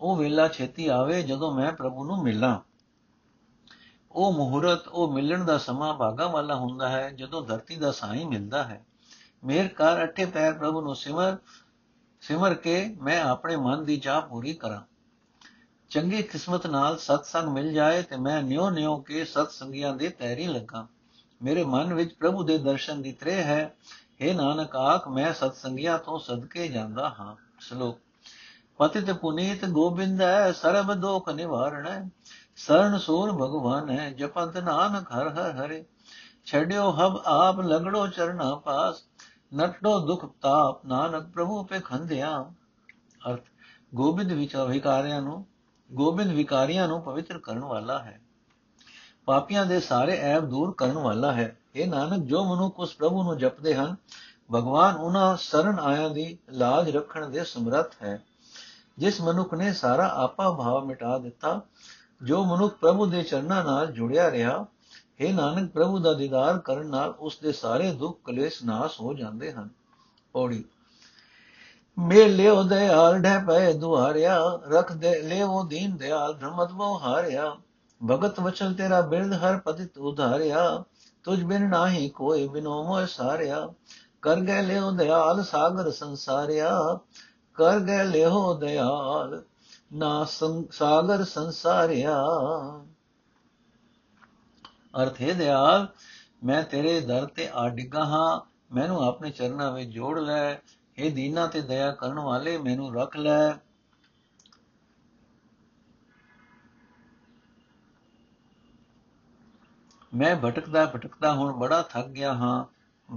ਉਹ 0.00 0.16
ਵੇਲਾ 0.16 0.48
ਛੇਤੀ 0.48 0.88
ਆਵੇ 0.88 1.22
ਜਦੋਂ 1.22 1.54
ਮੈਂ 1.54 1.72
ਪ੍ਰਭੂ 1.72 2.04
ਨੂੰ 2.04 2.22
ਮਿਲਾਂ। 2.22 2.60
ਉਹ 4.12 4.32
ਮੁਹੂਰਤ, 4.32 4.88
ਉਹ 4.88 5.12
ਮਿਲਣ 5.12 5.44
ਦਾ 5.44 5.58
ਸਮਾਂ 5.58 5.94
ਭਾਗਾ 5.94 6.26
ਵਾਲਾ 6.26 6.54
ਹੁੰਦਾ 6.54 6.88
ਹੈ, 6.88 7.10
ਜਦੋਂ 7.10 7.46
ਧਰਤੀ 7.46 7.76
ਦਾ 7.76 7.92
ਸਾਈਂ 7.92 8.26
ਮਿਲਦਾ 8.26 8.64
ਹੈ। 8.64 8.84
ਮੇਰ 9.44 9.68
ਕਰ 9.68 10.04
ਅਠੇ 10.04 10.26
ਪੈਰ 10.26 10.52
ਪ੍ਰਭੂ 10.52 10.80
ਨੂੰ 10.80 10.96
ਸਿਮਰ 10.96 11.36
ਸਿਮਰ 12.20 12.54
ਕੇ 12.54 12.96
ਮੈਂ 13.02 13.22
ਆਪਣੇ 13.22 13.56
ਮਨ 13.56 13.84
ਦੀ 13.84 13.96
ਚਾਹ 13.96 14.22
ਪੂਰੀ 14.22 14.54
ਕਰਾਂ। 14.54 14.80
ਚੰਗੀ 15.90 16.22
ਕਿਸਮਤ 16.22 16.66
ਨਾਲ 16.66 16.98
ਸਤਸੰਗ 16.98 17.48
ਮਿਲ 17.48 17.72
ਜਾਏ 17.72 18.02
ਤੇ 18.02 18.16
ਮੈਂ 18.16 18.42
ਨਿਉ 18.42 18.70
ਨਿਉ 18.70 19.02
ਕੇ 19.02 19.24
ਸਤਸੰਗੀਆਂ 19.24 19.96
ਦੇ 19.96 20.08
ਤੈਰੀ 20.08 20.46
ਲੱਗਾ। 20.46 20.88
ਮੇਰੇ 21.42 21.64
ਮਨ 21.64 21.94
ਵਿੱਚ 21.94 22.14
ਪ੍ਰਭੂ 22.14 22.42
ਦੇ 22.42 22.58
ਦਰਸ਼ਨ 22.58 23.02
ਦੀ 23.02 23.12
ਤ੍ਰੇ 23.12 23.34
ਹੈ। 23.34 23.76
हे 24.22 24.36
ਨਾਨਕ, 24.36 24.76
ਆਖ, 24.76 25.08
ਮੈਂ 25.08 25.32
ਸਤਸੰਗੀਆਂ 25.32 25.98
ਤੋਂ 25.98 26.18
ਸਦਕੇ 26.18 26.68
ਜਾਂਦਾ 26.68 27.08
ਹਾਂ। 27.08 27.36
ਸ਼ਲੋਕ। 27.60 27.98
ਪਤਿਤ 28.78 29.10
ਪੁਨੀਤ 29.10 29.64
ਗੋਬਿੰਦ 29.64 30.22
ਹੈ, 30.22 30.52
ਸਰਬ 30.52 30.94
ਦੋਖ 30.94 31.28
ਨਿਵਾਰਣ 31.28 32.08
ਸਰਨ 32.56 32.98
ਸੂਰ 32.98 33.32
ਭਗਵਾਨ 33.32 33.90
ਹੈ, 33.90 34.10
ਜਪੰਤ 34.10 34.56
ਨਾਨਕ 34.56 35.12
ਹਰ 35.12 35.28
ਹਰ 35.28 35.52
ਹਰੇ। 35.52 35.84
ਛੜਿਓ 36.46 36.90
ਹਬ 36.90 37.22
ਆਪ, 37.26 37.60
ਲਗੜੋ 37.60 38.06
ਚਰਨਾ 38.06 38.54
ਪਾਸ। 38.54 39.04
ਨਟੋ 39.54 40.06
ਦੁਖ 40.06 40.32
ਤਾਪ, 40.40 40.86
ਨਾਨਕ 40.86 41.28
ਪ੍ਰਭੂ 41.28 41.62
ਪੇ 41.64 41.80
ਖੰਧਿਆ 41.80 42.50
ਅਰਥ। 43.30 43.44
ਗੋਬਿੰਦ 43.94 44.32
ਵਿਕਾਰਿਆਂ 44.68 45.22
ਨੂੰ 45.22 45.46
ਗੋਬਿੰਦ 45.92 46.32
ਵਿਕਾਰੀਆਂ 46.32 46.88
ਨੂੰ 46.88 47.02
ਪਵਿੱਤਰ 47.02 47.38
ਕਰਨ 47.38 47.58
ਵਾਲਾ 47.58 47.98
ਹੈ। 47.98 48.20
ਪਾਪੀਆਂ 49.30 49.66
ਦੇ 49.66 49.80
ਸਾਰੇ 49.80 50.18
ਐਬ 50.20 50.44
ਦੂਰ 50.44 50.74
ਕਰਨ 50.76 50.92
ਵਾਲਾ 50.92 51.32
ਹੈ। 51.32 51.56
ਇਹ 51.74 51.88
ਨਾਨਕ, 51.88 52.24
ਜੋ 52.24 52.44
ਮਨੁੱਖ 52.44 52.80
ਉਸ 52.80 52.94
ਪ੍ਰਭੂ 52.94 53.22
ਨੂੰ 53.22 53.38
ਜਪਦੇ 53.38 53.74
ਹਨ, 53.74 53.96
ਭਗਵਾਨ 54.54 54.96
ਉਹਨਾਂ 54.96 55.36
ਸਰਨ 55.36 55.78
ਆਇਆਂ 55.78 56.10
ਦੀ 56.10 56.38
ਲਾਜ 56.52 56.90
ਰੱਖਣ 56.90 57.28
ਦੇ 57.28 57.44
ਸਮਰੱਥ 57.44 57.94
ਹੈ। 58.02 58.22
ਜਿਸ 58.98 59.20
ਮਨੁੱਖ 59.20 59.54
ਨੇ 59.54 59.72
ਸਾਰਾ 59.72 60.08
ਆਪਾ 60.14 60.50
ਭਾਵ 60.50 60.84
ਮਿਟਾ 60.84 61.18
ਦਿੱਤਾ, 61.18 61.60
ਜੋ 62.22 62.44
ਮਨੁੱਖ 62.44 62.74
ਪ੍ਰਭੂ 62.74 63.06
ਦੇ 63.06 63.22
ਚਰਨਾਂ 63.22 63.64
ਨਾਲ 63.64 63.86
ਜੁੜਿਆ 63.86 64.30
ਰਿਹਾ 64.30 64.66
हे 65.22 65.34
ਨਾਨਕ, 65.34 65.70
ਪ੍ਰਭੂ 65.70 65.98
ਦਾ 65.98 66.12
ਦੀਦਾਰ 66.12 66.58
ਕਰਨ 66.58 66.86
ਨਾਲ 66.86 67.10
ਉਸ 67.10 67.38
ਦੇ 67.42 67.52
ਸਾਰੇ 67.52 67.92
ਦੁੱਖ 67.92 68.18
ਕਲੇਸ਼ 68.24 68.64
ਨਾਸ 68.64 69.00
ਹੋ 69.00 69.14
ਜਾਂਦੇ 69.14 69.52
ਹਨ। 69.52 69.68
ਪੌੜੀ। 70.32 70.64
ਮੇਲਿਓ 71.98 72.62
ਦਇਆਲ 72.62 73.22
ਢੈ 73.22 73.38
ਪਏ 73.38 73.72
ਦੁਆਰਿਆ 73.72 74.60
ਰਖ 74.70 74.92
ਦੇ 74.92 75.22
ਲਿਓ 75.22 75.64
ਦੀਨ 75.64 75.96
ਦਿਆਲ 75.96 76.34
ਧਰਮਤ 76.34 76.72
ਬੋ 76.72 76.98
ਹਾਰਿਆ। 76.98 77.56
ਭਗਤ 78.00 78.40
ਵਚਨ 78.40 78.74
ਤੇਰਾ 78.74 79.00
ਬਿਰਧ 79.00 79.32
ਹਰ 79.34 79.56
ਪਤਿਤ 79.58 79.98
ਉਧਾਰਿਆ, 79.98 80.84
ਤੁਝ 81.24 81.42
ਬਿਨ 81.42 81.68
ਨਾਹੀ 81.68 82.08
ਕੋਈ 82.08 82.48
ਬਿਨੋ 82.48 82.82
ਮੋਇ 82.84 83.06
ਸਾਰਿਆ। 83.06 83.66
ਕਰ 84.22 84.40
ਗਏ 84.40 84.62
ਲਿਓ 84.62 84.90
ਦਇਆਲ 84.90 85.42
ਸਾਗਰ 85.44 85.90
ਸੰਸਾਰਿਆ, 85.90 86.98
ਕਰ 87.54 87.80
ਗਏ 87.80 88.04
ਲਿਓ 88.04 88.54
ਦਇਆਲ 88.54 89.42
ਨਾ 89.92 90.24
ਸਾਗਰ 90.70 91.24
ਸੰਸਾਰਿਆ। 91.24 92.16
ਅਰਥ 95.02 95.20
ਹੈ 95.20 95.32
ਦਿਆਲ, 95.32 95.86
ਮੈਂ 96.44 96.62
ਤੇਰੇ 96.62 97.00
ਦਰ 97.00 97.26
ਤੇ 97.26 97.48
ਆ 97.54 97.68
ਡਿੱਗਾ 97.68 98.04
ਹਾਂ, 98.04 98.40
ਮੈਨੂੰ 98.74 99.08
ਆਪਣੇ 99.08 99.30
ਚਰਨਾਂ 99.30 99.70
ਵਿੱਚ 99.72 99.90
ਜੋੜ 99.90 100.18
ਲੈ 100.18 100.54
हे 100.98 101.10
ਦੀਨਾ 101.10 101.46
ਤੇ 101.46 101.60
ਦਇਆ 101.60 101.90
ਕਰਨ 101.90 102.18
ਵਾਲੇ 102.18 102.56
ਮੈਨੂੰ 102.58 102.94
ਰੱਖ 102.94 103.16
ਲੈ। 103.16 103.50
ਮੈਂ 110.14 110.36
ਭਟਕਦਾ 110.36 110.86
ਭਟਕਦਾ 110.86 111.32
ਹੁਣ 111.32 111.52
ਬੜਾ 111.52 111.82
ਥੱਕ 111.82 112.06
ਗਿਆ 112.06 112.34
ਹਾਂ। 112.34 112.64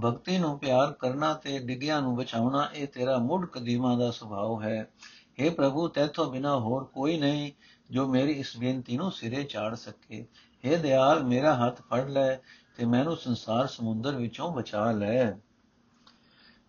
ਭਗਤੀ 0.04 0.38
ਨੂੰ 0.38 0.58
ਪਿਆਰ 0.58 0.92
ਕਰਨਾ 0.92 1.34
ਤੇ 1.34 1.58
ਡਿੱਗਿਆਂ 1.58 2.02
ਨੂੰ 2.02 2.16
ਬਚਾਉਣਾ, 2.16 2.70
ਇਹ 2.74 2.88
ਤੇਰਾ 2.88 3.18
ਮੁੱਢ 3.18 3.46
ਕਦੀਮਾ 3.46 3.96
ਦਾ 3.96 4.10
ਸੁਭਾਅ 4.10 4.64
ਹੈ। 4.64 4.88
हे 5.42 5.54
ਪ੍ਰਭੂ, 5.54 5.88
ਤੇਥੋਂ 5.88 6.32
ਬਿਨਾ 6.32 6.58
ਹੋਰ 6.58 6.84
ਕੋਈ 6.84 7.18
ਨਹੀਂ 7.18 7.52
ਜੋ 7.90 8.06
ਮੇਰੀ 8.06 8.32
ਇਸ 8.32 8.56
ਬੇਨਤੀ 8.56 8.96
ਨੂੰ 8.96 9.12
ਸਿਰੇ 9.12 9.42
ਚਾੜ 9.42 9.74
ਸਕੇ। 9.74 10.26
हे 10.64 10.78
ਦਿਆਲ, 10.78 11.24
ਮੇਰਾ 11.24 11.66
ਹੱਥ 11.66 11.80
ਫੜ 11.80 12.08
ਲੈ 12.08 12.36
ਤੇ 12.76 12.84
ਮੈਨੂੰ 12.84 13.16
ਸੰਸਾਰ 13.16 13.66
ਸਮੁੰਦਰ 13.66 14.14
ਵਿੱਚੋਂ 14.14 14.52
ਬਚਾ 14.52 14.90
ਲੈ। 14.90 15.32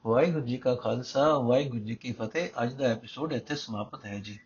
ਵਾਹਿਗੁਰੂ 0.05 0.45
ਜੀ 0.45 0.57
ਕਾ 0.57 0.75
ਖਾਲਸਾ, 0.75 1.37
ਵਾਹਿਗੁਰੂ 1.37 1.83
ਜੀ 1.83 1.95
ਕੀ 1.95 2.11
ਫਤਿਹ। 2.11 2.49
ਅੱਜ 2.63 2.73
ਦਾ 2.73 2.85
ਐਪੀਸੋਡ 2.85 3.33
ਇੱਥੇ 3.33 3.55
ਸਮਾਪਤ 3.55 4.05
ਹੈ 4.05 4.19
ਜੀ। 4.19 4.39